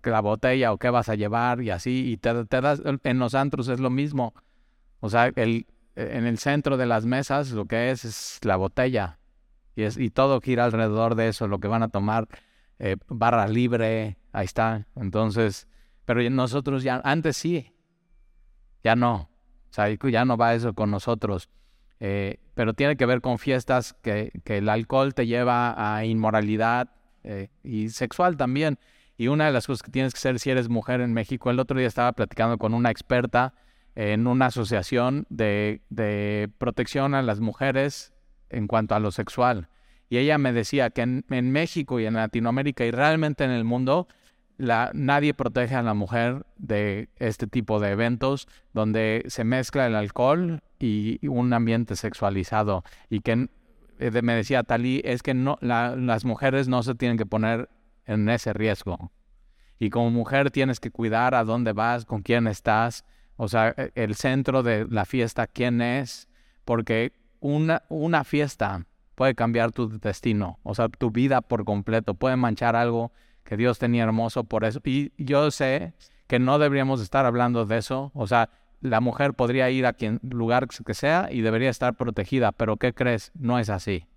[0.03, 2.11] la botella o qué vas a llevar y así.
[2.11, 4.33] Y te, das, en los antros es lo mismo.
[4.99, 9.19] O sea, el, en el centro de las mesas lo que es es la botella.
[9.75, 12.27] Y, es, y todo gira alrededor de eso, lo que van a tomar.
[12.79, 14.87] Eh, barra libre, ahí está.
[14.95, 15.67] Entonces,
[16.05, 17.73] pero nosotros ya, antes sí,
[18.83, 19.29] ya no.
[19.69, 21.49] O sea, ya no va eso con nosotros.
[21.99, 26.89] Eh, pero tiene que ver con fiestas que, el alcohol te lleva a inmoralidad
[27.23, 28.77] eh, y sexual también.
[29.17, 31.59] Y una de las cosas que tienes que hacer si eres mujer en México, el
[31.59, 33.53] otro día estaba platicando con una experta
[33.95, 35.81] en una asociación de,
[36.57, 38.13] protección a las mujeres
[38.49, 39.69] en cuanto a lo sexual.
[40.09, 44.07] Y ella me decía que en México y en Latinoamérica y realmente en el mundo,
[44.57, 50.61] nadie protege a la mujer de este tipo de eventos donde se mezcla el alcohol
[50.79, 52.83] y un ambiente sexualizado.
[53.09, 53.49] Y que
[53.99, 57.69] eh, me decía Talí, es que no, las mujeres no se tienen que poner
[58.05, 59.11] en ese riesgo.
[59.79, 63.91] Y como mujer tienes que cuidar a dónde vas, con quién estás, o sea, e,
[63.95, 66.27] el centro de la fiesta, quién es,
[66.65, 68.85] porque una, una fiesta
[69.15, 73.11] puede cambiar tu destino, o sea, tu vida por completo, puede manchar algo
[73.43, 74.79] que Dios tenía hermoso por eso.
[74.83, 75.93] Y yo sé
[76.27, 78.49] que no deberíamos estar hablando de eso, o sea,
[78.81, 82.93] la mujer podría ir a quien lugar que sea y debería estar protegida, pero ¿qué
[82.93, 83.31] crees?
[83.33, 84.07] No es así.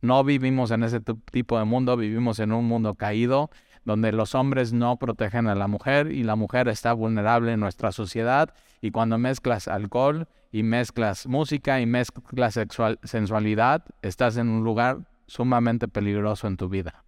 [0.00, 3.50] No vivimos en ese tipo de mundo, vivimos en un mundo caído
[3.84, 7.92] donde los hombres no protegen a la mujer y la mujer está vulnerable en nuestra
[7.92, 12.58] sociedad y cuando mezclas alcohol y mezclas música y mezclas
[13.02, 17.04] sensualidad, estás en un lugar sumamente peligroso en tu vida.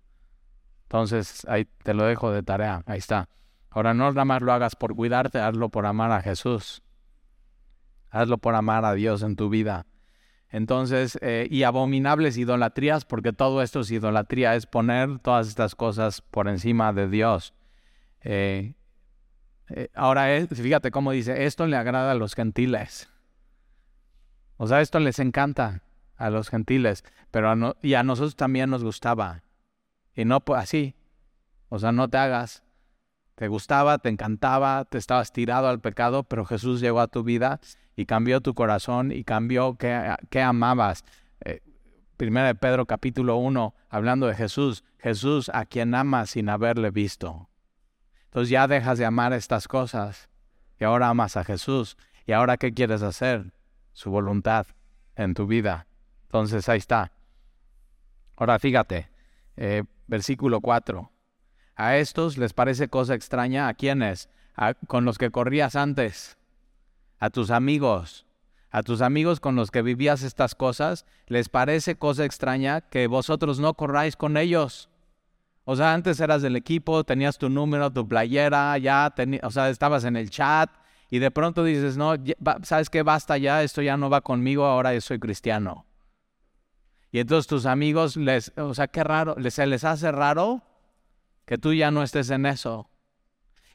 [0.95, 3.29] Entonces, ahí te lo dejo de tarea, ahí está.
[3.69, 6.85] Ahora no nada más lo hagas por cuidarte, hazlo por amar a Jesús.
[8.11, 9.87] Hazlo por amar a Dios en tu vida.
[10.51, 16.21] Entonces, eh, y abominables idolatrías, porque todo esto es idolatría, es poner todas estas cosas
[16.21, 17.55] por encima de Dios.
[18.21, 18.75] Eh,
[19.71, 23.11] eh, ahora, fíjate cómo dice, esto le agrada a los gentiles.
[24.59, 25.83] O sea, esto les encanta
[26.17, 27.03] a los gentiles,
[27.33, 29.44] pero y a nosotros también nos gustaba.
[30.15, 30.95] Y no así.
[31.69, 32.63] O sea, no te hagas.
[33.35, 37.61] Te gustaba, te encantaba, te estabas tirado al pecado, pero Jesús llegó a tu vida
[37.97, 41.05] y cambió tu corazón y cambió qué, amabas.
[41.41, 41.61] Eh,
[42.17, 47.49] primera de Pedro capítulo 1, hablando de Jesús, Jesús a quien amas sin haberle visto.
[48.27, 50.29] Entonces ya dejas de amar estas cosas
[50.79, 51.97] y ahora amas a Jesús.
[52.27, 53.53] ¿Y ahora qué quieres hacer?
[53.93, 54.67] Su voluntad
[55.17, 55.87] en tu vida.
[56.23, 57.13] Entonces ahí está.
[58.37, 59.09] Ahora fíjate,
[59.57, 61.11] eh, versículo 4.
[61.77, 64.29] A estos les parece cosa extraña a quienes,
[64.87, 66.39] con los que corrías antes,
[67.19, 68.27] a tus amigos,
[68.71, 73.61] a tus amigos con los que vivías estas cosas, les parece cosa extraña que vosotros
[73.61, 74.91] no corráis con ellos.
[75.65, 80.05] O sea, antes eras del equipo, tenías tu número, tu playera, ya, o sea, estabas
[80.05, 80.71] en el chat
[81.09, 82.15] y de pronto dices, no,
[82.63, 83.03] ¿sabes qué?
[83.03, 85.87] Basta ya, esto ya no va conmigo, ahora yo soy cristiano.
[87.15, 90.63] Y entonces tus amigos, les, o sea, qué raro, se les hace raro
[91.45, 92.91] que tú ya no estés en eso.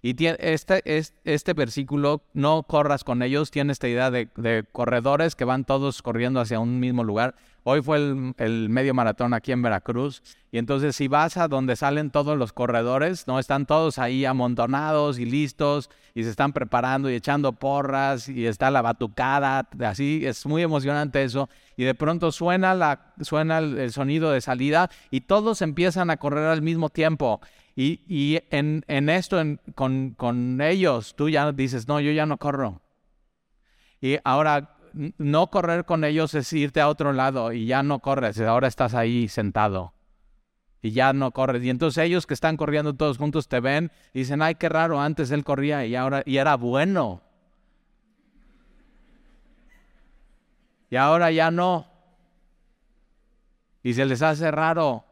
[0.01, 0.81] Y este,
[1.25, 6.01] este versículo, no corras con ellos, tiene esta idea de, de corredores que van todos
[6.01, 7.35] corriendo hacia un mismo lugar.
[7.63, 10.23] Hoy fue el, medio maratón aquí en Veracruz.
[10.51, 13.37] Y entonces si vas a donde salen todos los corredores, ¿no?
[13.37, 18.71] Están todos ahí amontonados y listos y se están preparando y echando porras y está
[18.71, 21.49] la batucada, así es muy emocionante eso.
[21.75, 26.45] Y de pronto suena, la, suena el sonido de salida y todos empiezan a correr
[26.45, 27.41] al mismo tiempo.
[27.75, 29.41] Y, en, esto,
[29.75, 32.81] con, ellos, tú ya dices, no, yo ya no corro.
[34.01, 34.77] Y ahora,
[35.17, 38.95] no correr con ellos es irte a otro lado y ya no corres, ahora estás
[38.95, 39.93] ahí sentado
[40.81, 41.63] y ya no corres.
[41.63, 45.01] Y entonces ellos que están corriendo todos juntos te ven y dicen, ay, qué raro,
[45.01, 47.21] antes él corría y ahora y era bueno.
[50.89, 51.87] Y ahora ya no.
[53.83, 55.05] Y se les hace raro.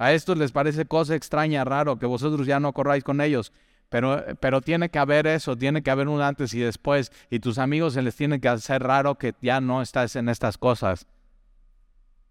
[0.00, 3.52] A estos les parece cosa extraña, raro, que vosotros ya no corráis con ellos.
[3.90, 7.12] Pero, pero tiene que haber eso, tiene que haber un antes y después.
[7.28, 10.56] Y tus amigos se les tiene que hacer raro que ya no estás en estas
[10.56, 11.06] cosas.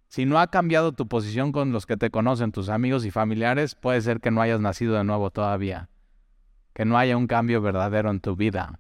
[0.08, 3.76] Si no ha cambiado tu posición con los que te conocen, tus amigos y familiares,
[3.76, 5.90] puede ser que no hayas nacido de nuevo todavía.
[6.74, 8.80] Que no haya un cambio verdadero en tu vida.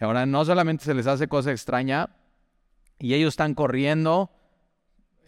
[0.00, 2.10] Ahora, no solamente se les hace cosa extraña
[2.98, 4.32] y ellos están corriendo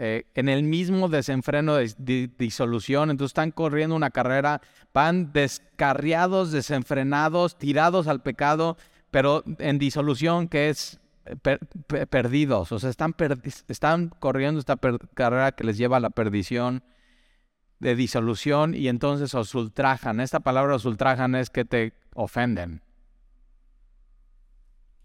[0.02, 4.62] eh, en el mismo desenfreno de, disolución, entonces están corriendo una carrera,
[4.94, 8.78] van descarriados, desenfrenados, tirados al pecado,
[9.10, 11.36] pero en disolución que es eh,
[12.06, 13.14] perdidos, o sea, están,
[13.68, 14.78] están corriendo esta
[15.12, 16.82] carrera que les lleva a la perdición
[17.78, 20.20] de disolución y entonces os ultrajan.
[20.20, 22.80] Esta palabra os ultrajan es que te ofenden.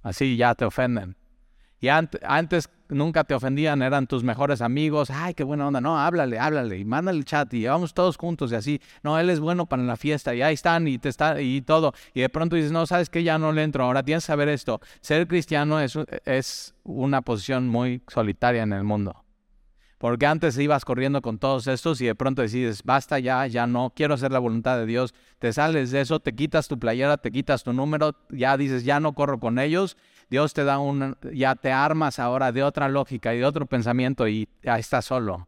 [0.03, 1.17] Así ya te ofenden.
[1.81, 5.09] Y antes nunca te ofendían, eran tus mejores amigos.
[5.09, 5.81] Ay, qué buena onda.
[5.81, 8.81] No, háblale, háblale y mándale el chat y vamos todos juntos y así.
[9.03, 11.93] No, él es bueno para la fiesta y ahí están y te está y todo.
[12.13, 13.83] Y de pronto dices, no, sabes que ya no le entro.
[13.83, 14.79] Ahora tienes que saber esto.
[15.01, 19.25] Ser cristiano es, es una posición muy solitaria en el mundo.
[19.97, 23.93] Porque antes ibas corriendo con todos estos y de pronto decides, basta ya, ya no,
[23.95, 25.13] quiero hacer la voluntad de Dios.
[25.39, 28.99] Te sales de eso, te quitas tu playera, te quitas tu número, ya dices, ya
[28.99, 29.97] no corro con ellos
[30.29, 34.27] Dios te da un, ya te armas ahora de otra lógica y de otro pensamiento
[34.27, 35.47] y ya estás solo.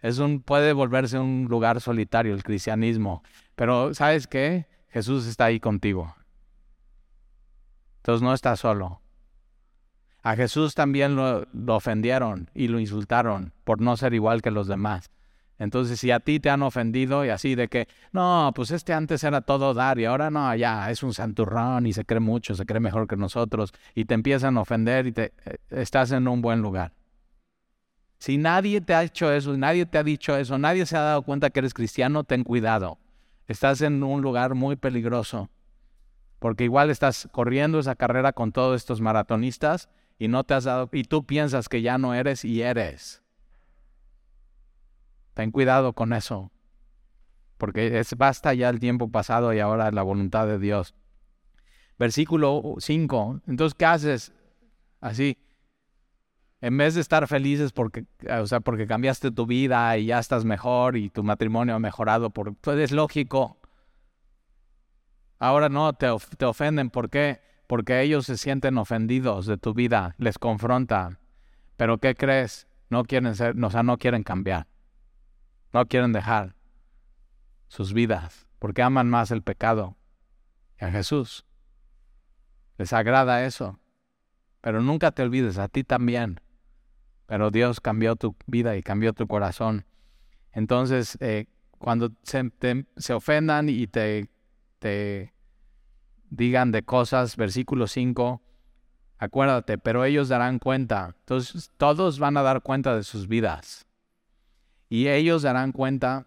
[0.00, 3.22] Es un, puede volverse un lugar solitario el cristianismo,
[3.54, 4.66] pero ¿sabes qué?
[4.88, 6.14] Jesús está ahí contigo.
[7.98, 9.00] Entonces no estás solo.
[10.22, 14.66] A Jesús también lo, lo ofendieron y lo insultaron por no ser igual que los
[14.66, 15.10] demás.
[15.62, 19.22] Entonces, si a ti te han ofendido y así de que, no, pues este antes
[19.22, 22.66] era todo dar y ahora no, ya es un santurrón y se cree mucho, se
[22.66, 26.42] cree mejor que nosotros y te empiezan a ofender y te eh, estás en un
[26.42, 26.94] buen lugar.
[28.18, 31.22] Si nadie te ha hecho eso, nadie te ha dicho eso, nadie se ha dado
[31.22, 32.98] cuenta que eres cristiano, ten cuidado.
[33.46, 35.48] Estás en un lugar muy peligroso.
[36.40, 40.88] Porque igual estás corriendo esa carrera con todos estos maratonistas y no te has dado
[40.90, 43.21] y tú piensas que ya no eres y eres.
[45.34, 46.50] Ten cuidado con eso.
[47.58, 50.94] Porque es basta ya el tiempo pasado y ahora la voluntad de Dios.
[51.98, 53.42] Versículo 5.
[53.46, 54.32] Entonces, ¿qué haces?
[55.00, 55.38] Así.
[56.60, 60.44] En vez de estar felices porque, o sea, porque cambiaste tu vida y ya estás
[60.44, 63.58] mejor y tu matrimonio ha mejorado, por, pues es lógico.
[65.38, 66.06] Ahora no, te,
[66.38, 66.90] te ofenden.
[66.90, 67.40] ¿Por qué?
[67.66, 71.18] Porque ellos se sienten ofendidos de tu vida, les confronta.
[71.76, 72.68] Pero ¿qué crees?
[72.90, 74.66] No quieren ser, o sea, no quieren cambiar.
[75.72, 76.54] No quieren dejar
[77.68, 79.96] sus vidas porque aman más el pecado
[80.76, 81.46] que a Jesús.
[82.76, 83.78] Les agrada eso.
[84.60, 86.40] Pero nunca te olvides, a ti también.
[87.26, 89.86] Pero Dios cambió tu vida y cambió tu corazón.
[90.52, 91.46] Entonces, eh,
[91.78, 94.30] cuando se, ofendan y te,
[94.78, 95.32] te
[96.30, 98.42] digan de cosas, versículo 5,
[99.18, 101.16] acuérdate, pero ellos darán cuenta.
[101.18, 103.86] Entonces, todos van a dar cuenta de sus vidas
[104.92, 106.26] y ellos darán cuenta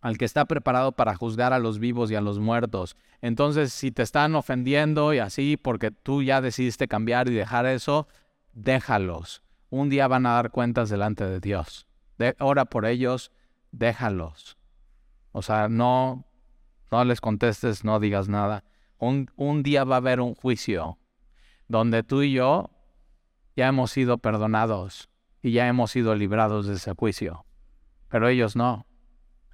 [0.00, 2.96] al que está preparado para juzgar a los vivos y a los muertos.
[3.20, 8.08] Entonces, si te están ofendiendo y así porque tú ya decidiste cambiar y dejar eso,
[8.54, 9.42] déjalos.
[9.68, 11.86] Un día van a dar cuentas delante de Dios.
[12.16, 13.32] De, ora por ellos,
[13.70, 14.56] déjalos.
[15.32, 16.24] O sea, no,
[16.90, 18.64] no les contestes, no digas nada.
[18.96, 20.96] Un, un día va a haber un juicio
[21.68, 22.70] donde tú y yo
[23.56, 25.10] ya hemos sido perdonados
[25.42, 27.44] y ya hemos sido librados de ese juicio.
[28.10, 28.86] Pero ellos no.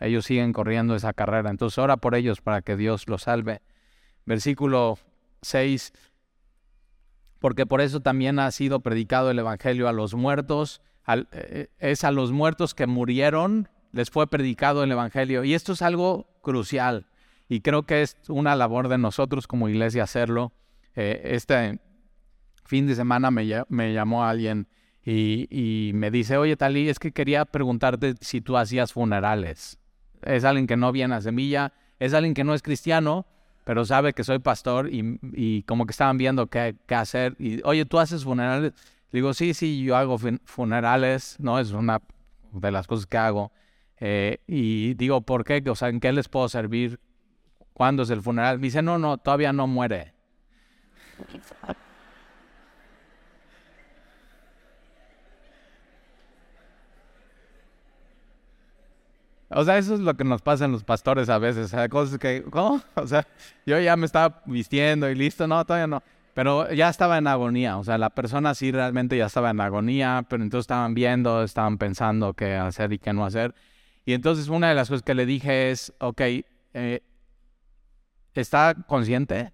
[0.00, 1.50] Ellos siguen corriendo esa carrera.
[1.50, 3.62] Entonces ora por ellos para que Dios los salve.
[4.24, 4.98] Versículo
[5.42, 5.92] 6.
[7.38, 10.80] Porque por eso también ha sido predicado el Evangelio a los muertos.
[11.32, 15.44] Eh, es a los muertos que murieron, les fue predicado el Evangelio.
[15.44, 17.06] Y esto es algo crucial.
[17.48, 20.52] Y creo que es una labor de nosotros como iglesia hacerlo.
[20.96, 21.78] Eh, este
[22.64, 24.66] fin de semana me, me llamó alguien
[25.08, 29.78] y, me dice, oye Tali, es que quería preguntarte si tú hacías funerales.
[30.22, 33.24] Es alguien que no viene a semilla, es alguien que no es cristiano,
[33.64, 37.36] pero sabe que soy pastor y, como que estaban viendo qué, hacer.
[37.38, 38.72] Y, oye, ¿tú haces funerales?
[39.12, 41.60] digo, sí, sí, yo hago funerales, ¿no?
[41.60, 42.02] Es una
[42.52, 43.52] de las cosas que hago.
[43.98, 45.62] Eh, y digo, ¿por qué?
[45.70, 46.98] O sea, ¿en qué les puedo servir?
[47.72, 48.58] ¿Cuándo es el funeral?
[48.58, 50.14] Me dice, no, no, todavía no muere.
[59.48, 61.66] O sea, eso es lo que nos pasa en los pastores a veces.
[61.66, 62.80] O sea, cosas que, ¿cómo?
[62.94, 63.26] O sea,
[63.64, 66.02] yo ya me estaba vistiendo y listo, no, todavía no.
[66.34, 67.78] Pero ya estaba en agonía.
[67.78, 71.78] O sea, la persona sí realmente ya estaba en agonía, pero entonces estaban viendo, estaban
[71.78, 73.54] pensando qué hacer y qué no hacer.
[74.04, 76.20] Y entonces una de las cosas que le dije es, ok,
[76.74, 77.02] eh,
[78.34, 79.52] ¿está consciente?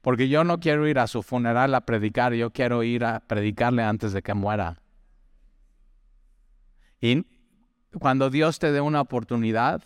[0.00, 3.82] Porque yo no quiero ir a su funeral a predicar, yo quiero ir a predicarle
[3.82, 4.82] antes de que muera.
[7.00, 7.24] Y,
[7.98, 9.82] cuando Dios te dé una oportunidad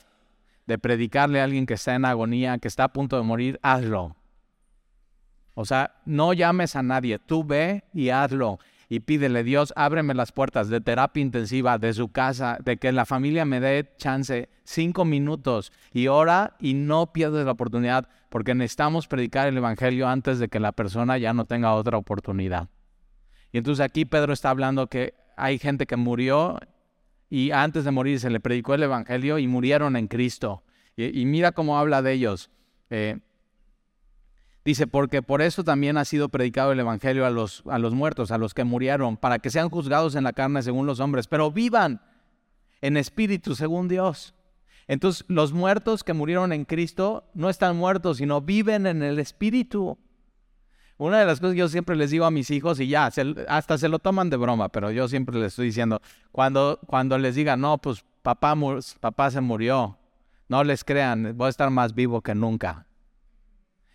[0.67, 4.17] de predicarle a alguien que está en agonía, que está a punto de morir, hazlo.
[5.55, 8.59] O sea, no llames a nadie, tú ve y hazlo.
[8.89, 13.07] Y pídele, Dios, ábreme las puertas de terapia intensiva, de su casa, de que la
[13.07, 19.07] familia me dé chance cinco minutos y ora y no pierdes la oportunidad, porque necesitamos
[19.07, 22.69] predicar el Evangelio antes de que la persona ya no tenga otra oportunidad.
[23.53, 26.59] Y entonces aquí Pedro está hablando que hay gente que murió
[27.35, 30.63] y antes de morir se le predicó el Evangelio y murieron en Cristo.
[30.97, 32.49] Y, mira cómo habla de ellos.
[32.91, 33.19] Eh,
[34.65, 38.31] dice, porque por eso también ha sido predicado el Evangelio a los, a los muertos,
[38.31, 41.51] a los que murieron, para que sean juzgados en la carne según los hombres, pero
[41.51, 42.03] vivan
[42.81, 44.37] en espíritu según Dios.
[44.87, 49.99] Entonces, los muertos que murieron en Cristo no están muertos, sino viven en el espíritu.
[50.97, 53.11] Una de las cosas que yo siempre les digo a mis hijos, y ya,
[53.49, 57.35] hasta se lo toman de broma, pero yo siempre les estoy diciendo, cuando, cuando les
[57.35, 58.55] digan, no, pues papá,
[59.01, 59.99] papá se murió,
[60.49, 62.87] no les crean, voy a estar más vivo que nunca.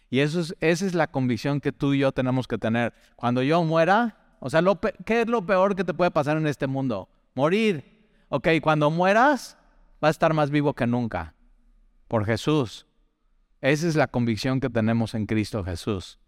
[0.10, 2.94] Y eso es, esa es la convicción que tú y yo tenemos que tener.
[3.16, 6.48] Cuando yo muera, o sea, lo, ¿qué es lo peor que te puede pasar en
[6.48, 7.10] este mundo?
[7.36, 8.00] Morir.
[8.30, 9.58] Ok, cuando mueras,
[10.02, 11.36] vas a estar más vivo que nunca.
[12.08, 12.88] Por Jesús.
[13.62, 16.20] Esa es la convicción que tenemos en Cristo Jesús.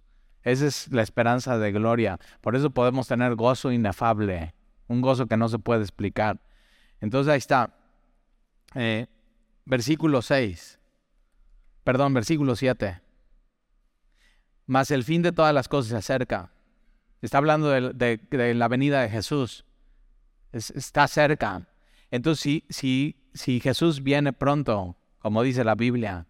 [0.44, 2.20] Esa es la esperanza de gloria.
[2.42, 4.54] Por eso podemos tener gozo inefable,
[4.88, 6.42] un gozo que no se puede explicar.
[7.00, 7.76] Entonces ahí está.
[8.76, 9.08] Eh,
[9.66, 10.80] versículo 6.
[11.84, 13.02] Perdón, versículo 7.
[14.66, 16.52] Mas el fin de todas las cosas se acerca.
[17.22, 19.66] Está hablando de, la venida de Jesús.
[20.52, 21.68] está cerca.
[22.10, 26.28] Entonces, si, si, si Jesús viene pronto, como dice la Biblia,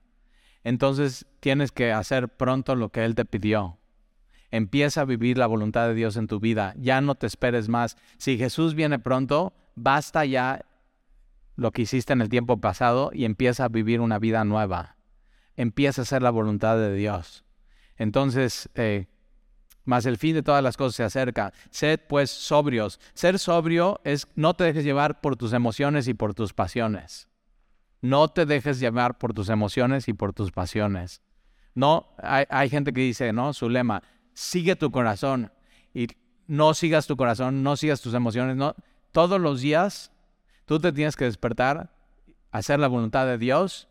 [0.63, 3.80] entonces tienes que hacer pronto lo que Él te pidió.
[4.51, 6.73] Empieza a vivir la voluntad de Dios en tu vida.
[6.77, 7.97] Ya no te esperes más.
[8.17, 10.65] Si Jesús viene pronto, basta ya
[11.55, 14.97] lo que hiciste en el tiempo pasado y empieza a vivir una vida nueva.
[15.55, 17.45] Empieza a hacer la voluntad de Dios.
[17.97, 19.07] Entonces, eh,
[19.85, 21.53] más el fin de todas las cosas se acerca.
[21.69, 22.99] Sed pues sobrios.
[23.13, 27.27] Ser sobrio es no te dejes llevar por tus emociones y por tus pasiones.
[28.01, 31.21] No te dejes llevar por tus emociones y por tus pasiones.
[31.73, 33.53] No, hay, hay gente que dice, ¿no?
[33.53, 34.01] Su lema,
[34.41, 35.51] sigue tu corazón.
[35.93, 36.07] Y
[36.47, 38.55] no sigas tu corazón, no sigas tus emociones.
[38.55, 38.75] No,
[39.11, 40.11] todos los días
[40.65, 41.93] tú te tienes que despertar,
[42.51, 43.87] hacer la voluntad de Dios,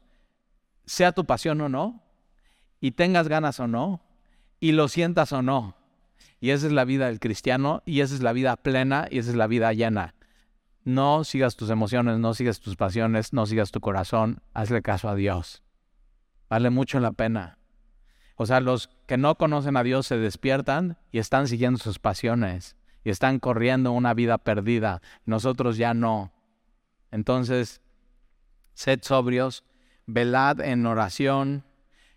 [0.85, 2.03] sea tu pasión o no,
[2.81, 4.03] y tengas ganas o no,
[4.59, 5.77] y lo sientas o no.
[6.41, 9.31] Y esa es la vida del cristiano, y esa es la vida plena, y esa
[9.31, 10.15] es la vida llena.
[10.83, 15.15] No sigas tus emociones, no sigas tus pasiones, no sigas tu corazón, hazle caso a
[15.15, 15.63] Dios.
[16.49, 17.60] Vale mucho la pena.
[18.41, 22.75] O sea, los que no conocen a Dios se despiertan y están siguiendo sus pasiones
[23.05, 25.03] y están corriendo una vida perdida.
[25.27, 26.33] Nosotros ya no.
[27.11, 27.83] Entonces,
[28.73, 29.63] sed sobrios,
[30.07, 31.65] velad en oración.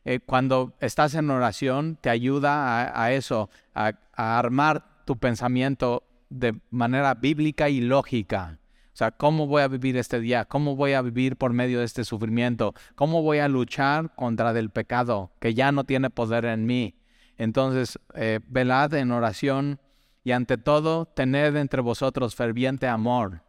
[0.05, 7.15] Eh, cuando estás en oración, te ayuda a, eso, a, armar tu pensamiento de manera
[7.15, 8.59] bíblica y lógica.
[8.93, 10.45] O sea, ¿cómo voy a vivir este día?
[10.45, 12.75] ¿Cómo voy a vivir por medio de este sufrimiento?
[12.95, 16.95] ¿Cómo voy a luchar contra el pecado que ya no tiene poder en mí?
[17.37, 19.79] Entonces, eh, velad en oración
[20.23, 23.41] y ante todo, tened entre vosotros ferviente amor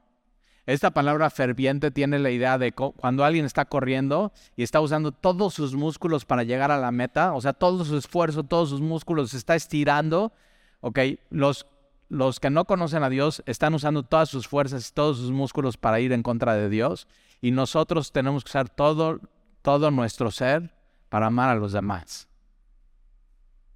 [0.66, 5.52] esta palabra ferviente tiene la idea de cuando alguien está corriendo y está usando todos
[5.52, 9.32] sus músculos para llegar a la meta, o sea, todo su esfuerzo, todos sus músculos
[9.32, 10.32] se está estirando,
[10.80, 11.00] ¿ok?
[11.28, 11.66] Los,
[12.08, 16.00] los que no conocen a Dios están usando todas sus fuerzas, todos sus músculos para
[16.00, 17.08] ir en contra de Dios
[17.40, 19.20] y nosotros tenemos que usar todo,
[19.62, 20.74] todo nuestro ser
[21.08, 22.28] para amar a los demás.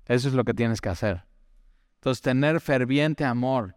[0.07, 1.25] Eso es lo que tienes que hacer.
[1.97, 3.77] Entonces, tener ferviente amor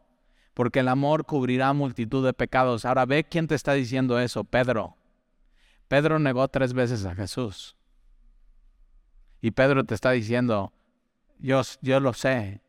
[0.53, 2.85] porque el amor cubrirá multitud de pecados.
[2.85, 4.95] Ahora ve quién te está diciendo eso, Pedro.
[5.87, 7.75] Pedro negó tres veces a Jesús.
[9.41, 10.71] Y Pedro te está diciendo,
[11.39, 12.61] yo, yo lo sé,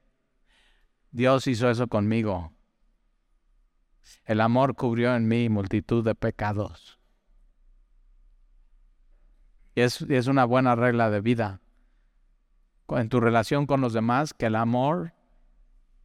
[1.13, 2.53] Dios hizo eso conmigo.
[4.25, 6.99] El amor cubrió en mí multitud de pecados.
[9.75, 11.61] Y es, es una buena regla de vida.
[12.89, 15.13] En tu relación con los demás, que el amor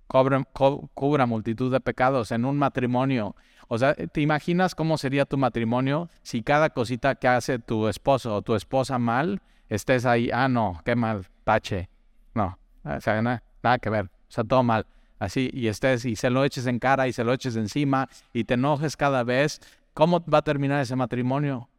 [0.08, 3.36] cubra multitud de pecados en un matrimonio.
[3.68, 8.36] O sea, ¿te imaginas cómo sería tu matrimonio si cada cosita que hace tu esposo
[8.36, 11.90] o tu esposa mal, estés ahí, ah, no, qué mal, tache.
[12.34, 14.86] No, nada que ver, o sea, todo mal.
[15.20, 18.44] Así, y estés y se lo eches en cara y se lo eches encima y
[18.44, 19.62] te enojes cada vez,
[19.94, 21.70] ¿cómo va a terminar ese matrimonio?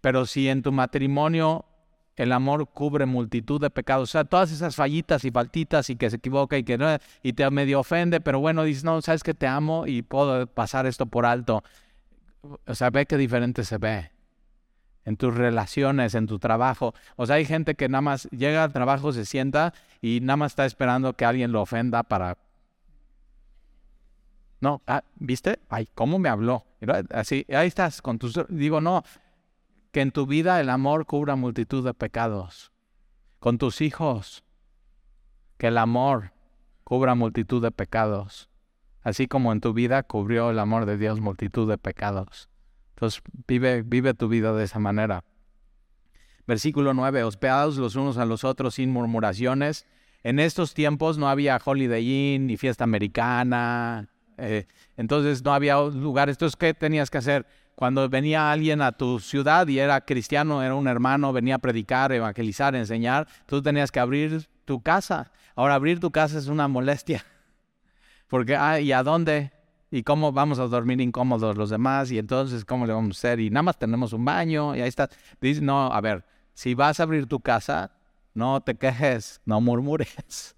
[0.00, 1.64] Pero si en tu matrimonio
[2.18, 4.10] el amor cubre multitud de pecados.
[4.10, 7.32] O sea, todas esas fallitas y faltitas y que se equivoca y que no, y
[7.32, 11.06] te medio ofende, pero bueno, dices, no, sabes que te amo y puedo pasar esto
[11.06, 11.62] por alto.
[12.66, 14.10] O sea, ve qué diferente se ve
[15.04, 16.92] en tus relaciones, en tu trabajo.
[17.16, 19.72] O sea, hay gente que nada más llega al trabajo, se sienta
[20.02, 22.36] y nada más está esperando que alguien lo ofenda para...
[24.60, 25.60] No, ah, ¿viste?
[25.68, 26.66] Ay, ¿cómo me habló?
[27.10, 28.40] Así, ahí estás con tus...
[28.48, 29.04] Digo, no,
[29.92, 32.72] que en tu vida el amor cubra multitud de pecados.
[33.38, 34.44] Con tus hijos,
[35.58, 36.32] que el amor
[36.82, 38.48] cubra multitud de pecados.
[39.02, 42.48] Así como en tu vida cubrió el amor de Dios multitud de pecados.
[42.90, 45.24] Entonces vive, vive tu vida de esa manera.
[46.46, 49.86] Versículo 9, hospedados los unos a los otros sin murmuraciones.
[50.24, 54.08] En estos tiempos no había Holiday Inn ni fiesta americana,
[54.38, 54.66] eh,
[54.96, 56.34] entonces no había lugares.
[56.34, 57.46] Entonces, ¿qué tenías que hacer?
[57.74, 62.12] Cuando venía alguien a tu ciudad y era cristiano, era un hermano, venía a predicar,
[62.12, 65.30] evangelizar, enseñar, tú tenías que abrir tu casa.
[65.54, 67.24] Ahora abrir tu casa es una molestia.
[68.28, 69.52] Porque, ¿y a dónde?
[69.90, 72.10] ¿Y cómo vamos a dormir incómodos los demás?
[72.10, 73.40] Y entonces, ¿cómo le vamos a hacer?
[73.40, 75.08] Y nada más tenemos un baño y ahí está.
[75.40, 76.24] Dice, no, a ver,
[76.54, 77.92] si vas a abrir tu casa,
[78.34, 80.56] no te quejes, no murmures.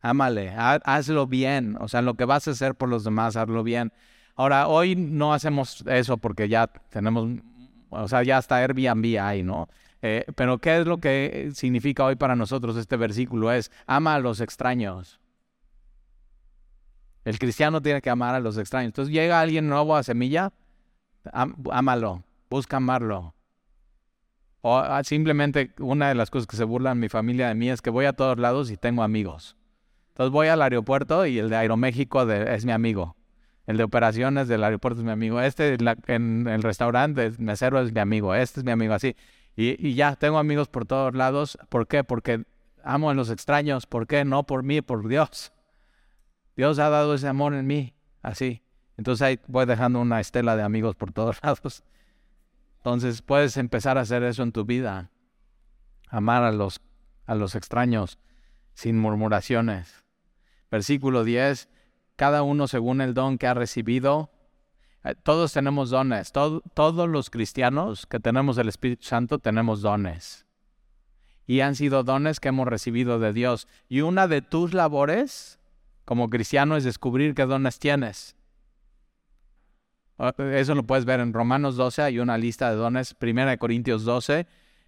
[0.00, 1.76] Ámale, hazlo bien.
[1.80, 3.92] O sea, lo que vas a hacer por los demás, hazlo bien.
[4.34, 7.40] Ahora, hoy no hacemos eso porque ya tenemos,
[7.88, 9.68] o sea, ya está Airbnb ahí, ¿no?
[10.02, 13.50] Eh, pero ¿qué es lo que significa hoy para nosotros este versículo?
[13.50, 15.20] Es, ama a los extraños.
[17.24, 18.90] El cristiano tiene que amar a los extraños.
[18.90, 20.52] Entonces llega alguien nuevo a Semilla,
[21.32, 23.34] ámalo, busca amarlo.
[24.60, 27.82] O ah, simplemente una de las cosas que se burlan mi familia de mí es
[27.82, 29.56] que voy a todos lados y tengo amigos.
[30.16, 33.16] Entonces voy al aeropuerto y el de Aeroméxico es mi amigo.
[33.66, 35.42] El de operaciones del aeropuerto es mi amigo.
[35.42, 38.34] Este en el restaurante, el mesero es mi amigo.
[38.34, 39.14] Este es mi amigo, así.
[39.56, 41.58] Y, y, ya tengo amigos por todos lados.
[41.68, 42.02] ¿Por qué?
[42.02, 42.46] Porque
[42.82, 43.84] amo a los extraños.
[43.84, 44.24] ¿Por qué?
[44.24, 45.52] No por mí, por Dios.
[46.56, 48.62] Dios ha dado ese amor en mí, así.
[48.96, 51.84] Entonces ahí voy dejando una estela de amigos por todos lados.
[52.78, 55.10] Entonces puedes empezar a hacer eso en tu vida.
[56.08, 56.80] Amar a los,
[57.26, 58.18] a los extraños
[58.72, 60.05] sin murmuraciones.
[60.70, 61.68] Versículo 10.
[62.16, 64.30] Cada uno según el don que ha recibido.
[65.04, 66.32] Eh, todos tenemos dones.
[66.32, 70.46] todos los cristianos que tenemos el Espíritu Santo tenemos dones.
[71.46, 73.68] Y han sido dones que hemos recibido de Dios.
[73.88, 75.60] Y una de tus labores
[76.06, 78.36] como cristiano es descubrir qué dones tienes.
[80.18, 83.58] Ah, eso lo puedes ver en Romanos 12, hay una lista de dones, Primera de
[83.58, 84.46] Corintios 12.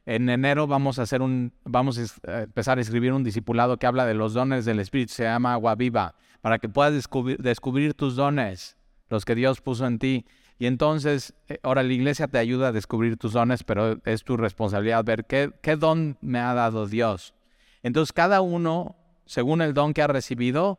[0.08, 4.06] En enero vamos a hacer un, vamos a empezar a escribir un discipulado que habla
[4.06, 8.16] de los dones del Espíritu, se llama Agua Viva, para que puedas descubrir, descubrir tus
[8.16, 8.78] dones,
[9.10, 10.24] los que Dios puso en ti.
[10.58, 14.38] Y entonces, eh, ahora la iglesia te ayuda a descubrir tus dones, pero es tu
[14.38, 17.34] responsabilidad ver qué, qué don me ha dado Dios.
[17.82, 18.96] Entonces, cada uno,
[19.26, 20.78] según el don que ha recibido,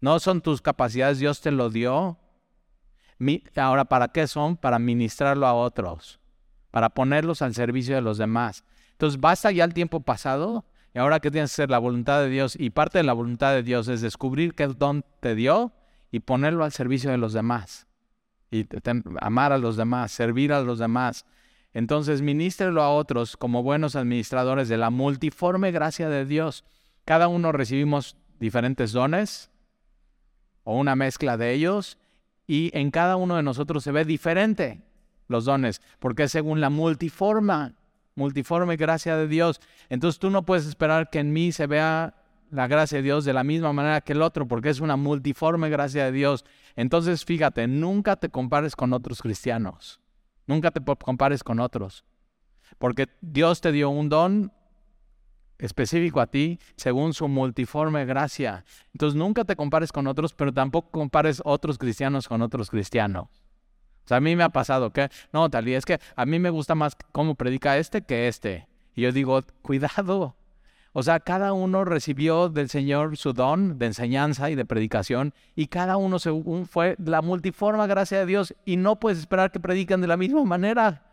[0.00, 2.18] no son tus capacidades, Dios te lo dio,
[3.54, 4.56] Ahora, ¿para qué son?
[4.56, 6.18] Para ministrarlo a otros,
[6.72, 8.64] para ponerlos al servicio de los demás.
[8.92, 10.64] Entonces, basta ya el tiempo pasado
[10.94, 13.52] y ahora que tienes que ser la voluntad de Dios y parte de la voluntad
[13.52, 15.72] de Dios es descubrir qué don te dio
[16.10, 17.86] y ponerlo al servicio de los demás.
[18.50, 18.66] Y
[19.20, 21.26] amar a los demás, servir a los demás.
[21.74, 26.64] Entonces, ministrelo a otros como buenos administradores de la multiforme gracia de Dios.
[27.04, 29.50] Cada uno recibimos diferentes dones
[30.64, 31.98] o una mezcla de ellos
[32.46, 34.82] y en cada uno de nosotros se ve diferente
[35.32, 37.74] los dones, porque es según la multiforma,
[38.14, 39.60] multiforme gracia de Dios.
[39.88, 42.14] Entonces tú no puedes esperar que en mí se vea
[42.50, 45.70] la gracia de Dios de la misma manera que el otro, porque es una multiforme
[45.70, 46.44] gracia de Dios.
[46.76, 50.00] Entonces fíjate, nunca te compares con otros cristianos,
[50.46, 52.04] nunca te compares con otros,
[52.78, 54.52] porque Dios te dio un don
[55.58, 58.64] específico a ti según su multiforme gracia.
[58.92, 63.41] Entonces nunca te compares con otros, pero tampoco compares otros cristianos con otros cristianos.
[64.04, 66.38] O sea, a mí me ha pasado que, no, tal y es que a mí
[66.38, 68.66] me gusta más cómo predica este que este.
[68.94, 70.34] Y yo digo, cuidado.
[70.94, 75.68] O sea, cada uno recibió del Señor su don de enseñanza y de predicación, y
[75.68, 80.02] cada uno según fue la multiforme gracia de Dios, y no puedes esperar que prediquen
[80.02, 81.06] de la misma manera.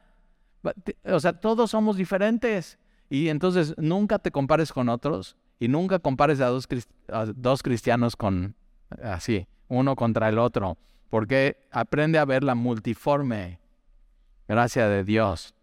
[1.06, 2.78] O sea, todos somos diferentes.
[3.10, 6.68] Y entonces nunca te compares con otros y nunca compares a dos,
[7.36, 8.56] dos cristianos con
[9.02, 10.78] así, uno contra el otro,
[11.10, 13.60] porque aprende a ver la multiforme
[14.48, 15.54] gracia de Dios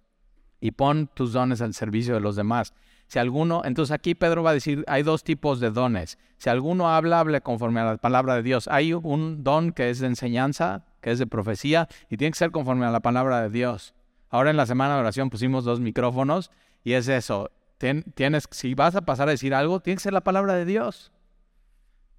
[0.61, 2.73] y pon tus dones al servicio de los demás.
[3.09, 6.19] Si alguno, entonces aquí Pedro va a decir, hay dos tipos de dones.
[6.39, 8.69] Si alguno habla, hable conforme a la palabra de Dios.
[8.69, 12.51] Hay un don que es de enseñanza, que es de profecía, y tiene que ser
[12.51, 13.95] conforme a la palabra de Dios.
[14.29, 16.51] Ahora en la semana de oración pusimos dos micrófonos
[16.83, 20.23] y es eso, tienes, si vas a pasar a decir algo, tiene que ser la
[20.23, 21.13] palabra de Dios.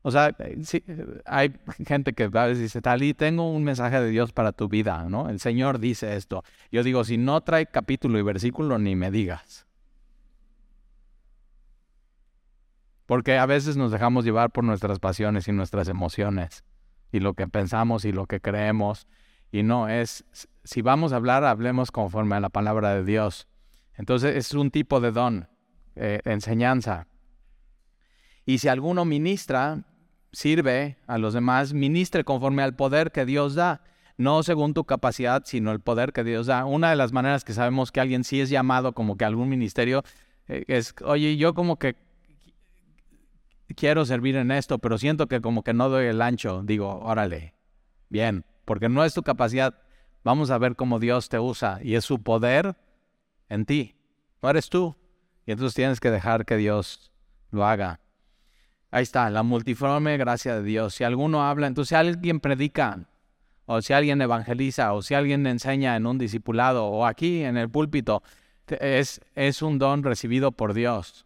[0.08, 1.54] O sea, eh, hay
[1.86, 5.28] gente que a veces dice, Talí, tengo un mensaje de Dios para tu vida, ¿no?
[5.28, 6.46] El Señor dice esto.
[6.72, 9.68] Yo digo, si no trae capítulo y versículo, ni me digas.
[13.06, 16.64] Porque a veces nos dejamos llevar por nuestras pasiones y nuestras emociones,
[17.12, 19.08] y lo que pensamos y lo que creemos.
[19.52, 20.24] Y no, es,
[20.64, 23.50] si vamos a hablar, hablemos conforme a la palabra de Dios.
[23.96, 25.50] Entonces es un tipo de don,
[25.98, 27.08] eh, enseñanza.
[28.46, 29.84] Y si alguno ministra,
[30.32, 33.82] sirve a los demás, ministre conforme al poder que Dios da,
[34.18, 36.66] no según tu capacidad, sino el poder que Dios da.
[36.66, 40.04] Una de las maneras que sabemos que alguien sí es llamado como que algún ministerio
[40.48, 41.96] eh, es, oye, yo como que
[43.76, 46.64] quiero servir en esto, pero siento que como que no doy el ancho.
[46.64, 47.54] Digo, órale,
[48.10, 49.80] bien, porque no es tu capacidad.
[50.24, 52.76] Vamos a ver cómo Dios te usa y es su poder
[53.50, 53.96] en ti.
[54.42, 54.96] No eres tú.
[55.46, 57.12] Y entonces tienes que dejar que Dios
[57.52, 58.02] lo haga.
[58.90, 60.96] Ahí está, la multiforme gracia de Dios.
[60.96, 63.06] Si alguno habla, entonces si alguien predica,
[63.66, 67.70] o si alguien evangeliza, o si alguien enseña en un discipulado, o aquí en el
[67.70, 68.24] púlpito,
[68.68, 71.26] es, es un don recibido por Dios.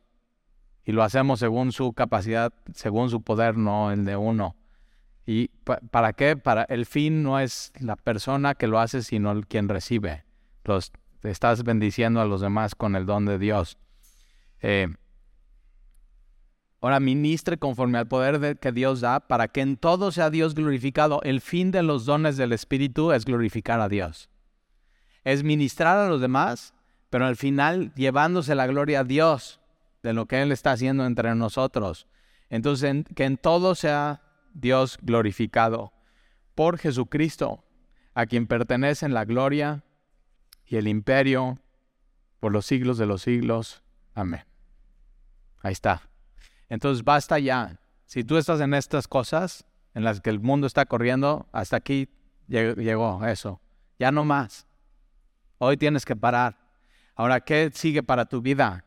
[0.83, 4.55] Y lo hacemos según su capacidad, según su poder, no el de uno.
[5.25, 5.49] ¿Y
[5.91, 6.35] para qué?
[6.35, 10.25] Para el fin no es la persona que lo hace, sino quien recibe.
[10.63, 10.91] Los
[11.23, 13.77] estás bendiciendo a los demás con el don de Dios.
[14.61, 14.87] Eh,
[16.81, 21.21] Ahora ministre conforme al poder que Dios da para que en todo sea Dios glorificado.
[21.21, 24.29] El fin de los dones del Espíritu es glorificar a Dios.
[25.23, 26.73] Es ministrar a los demás,
[27.11, 29.61] pero al final llevándose la gloria a Dios
[30.01, 32.07] de lo que Él está haciendo entre nosotros.
[32.49, 34.23] Entonces, que en todo sea
[34.55, 35.93] Dios glorificado
[36.55, 37.63] por Jesucristo,
[38.13, 39.83] a quien pertenecen la gloria
[40.65, 41.59] y el imperio
[42.39, 43.83] por los siglos de los siglos.
[44.15, 44.43] Amén.
[45.61, 46.10] Ahí está.
[46.71, 47.81] Entonces basta ya.
[48.05, 52.07] Si tú estás en estas cosas en las que el mundo está corriendo, hasta aquí
[52.47, 53.59] llegó eso.
[53.99, 54.67] Ya no más.
[55.57, 56.57] Hoy tienes que parar.
[57.13, 58.85] Ahora, ¿qué sigue para tu vida?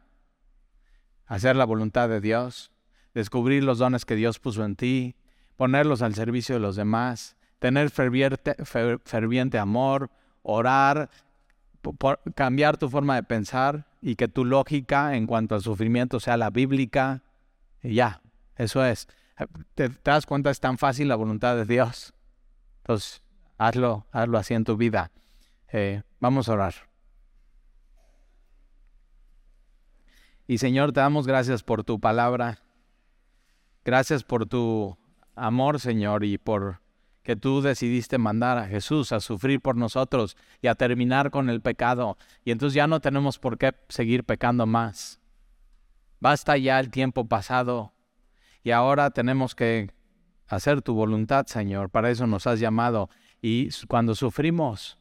[1.26, 2.72] Hacer la voluntad de Dios,
[3.12, 5.14] descubrir los dones que Dios puso en ti,
[5.56, 10.10] ponerlos al servicio de los demás, tener ferviente, amor,
[10.40, 11.10] orar,
[12.34, 16.48] cambiar tu forma de pensar y que tu lógica en cuanto al sufrimiento sea la
[16.48, 17.20] bíblica.
[17.84, 18.22] Y ya,
[18.56, 19.06] eso es.
[19.74, 20.50] ¿Te, das cuenta?
[20.50, 22.14] Es tan fácil la voluntad de Dios.
[22.78, 23.22] Entonces,
[23.58, 25.12] hazlo, hazlo así en tu vida.
[25.70, 26.74] Eh, vamos a orar.
[30.46, 32.58] Y Señor, te damos gracias por tu palabra.
[33.84, 34.96] Gracias por tu
[35.36, 36.80] amor, Señor, y por
[37.22, 41.60] que tú decidiste mandar a Jesús a sufrir por nosotros y a terminar con el
[41.60, 42.16] pecado.
[42.44, 45.20] Y entonces ya no tenemos por qué seguir pecando más.
[46.24, 47.92] Basta ya el tiempo pasado
[48.62, 49.90] y ahora tenemos que
[50.46, 51.90] hacer tu voluntad, Señor.
[51.90, 53.10] Para eso nos has llamado.
[53.42, 54.98] Y cuando sufrimos,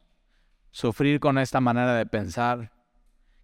[0.70, 2.72] sufrir con esta manera de pensar,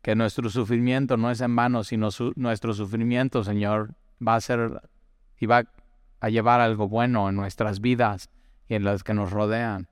[0.02, 4.82] que nuestro sufrimiento no es en vano, sino nuestro sufrimiento, Señor, va a ser
[5.38, 5.64] y va
[6.20, 8.28] a llevar algo bueno en nuestras vidas
[8.68, 9.88] y en las que nos rodean.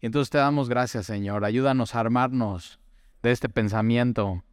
[0.00, 1.44] Y entonces te damos gracias, Señor.
[1.44, 2.78] Ayúdanos a armarnos
[3.24, 4.44] de este pensamiento,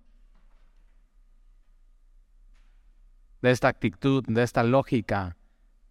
[3.41, 5.37] de esta actitud, de esta lógica,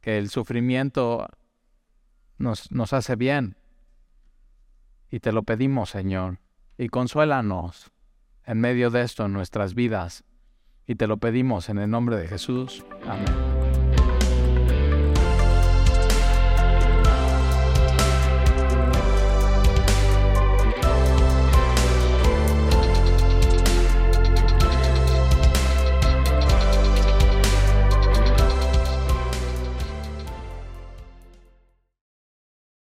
[0.00, 1.28] que el sufrimiento
[2.38, 3.56] nos, nos hace bien.
[5.10, 6.38] Y te lo pedimos, Señor.
[6.78, 7.90] Y consuélanos
[8.44, 10.24] en medio de esto en nuestras vidas.
[10.86, 12.84] Y te lo pedimos en el nombre de Jesús.
[13.06, 13.59] Amén.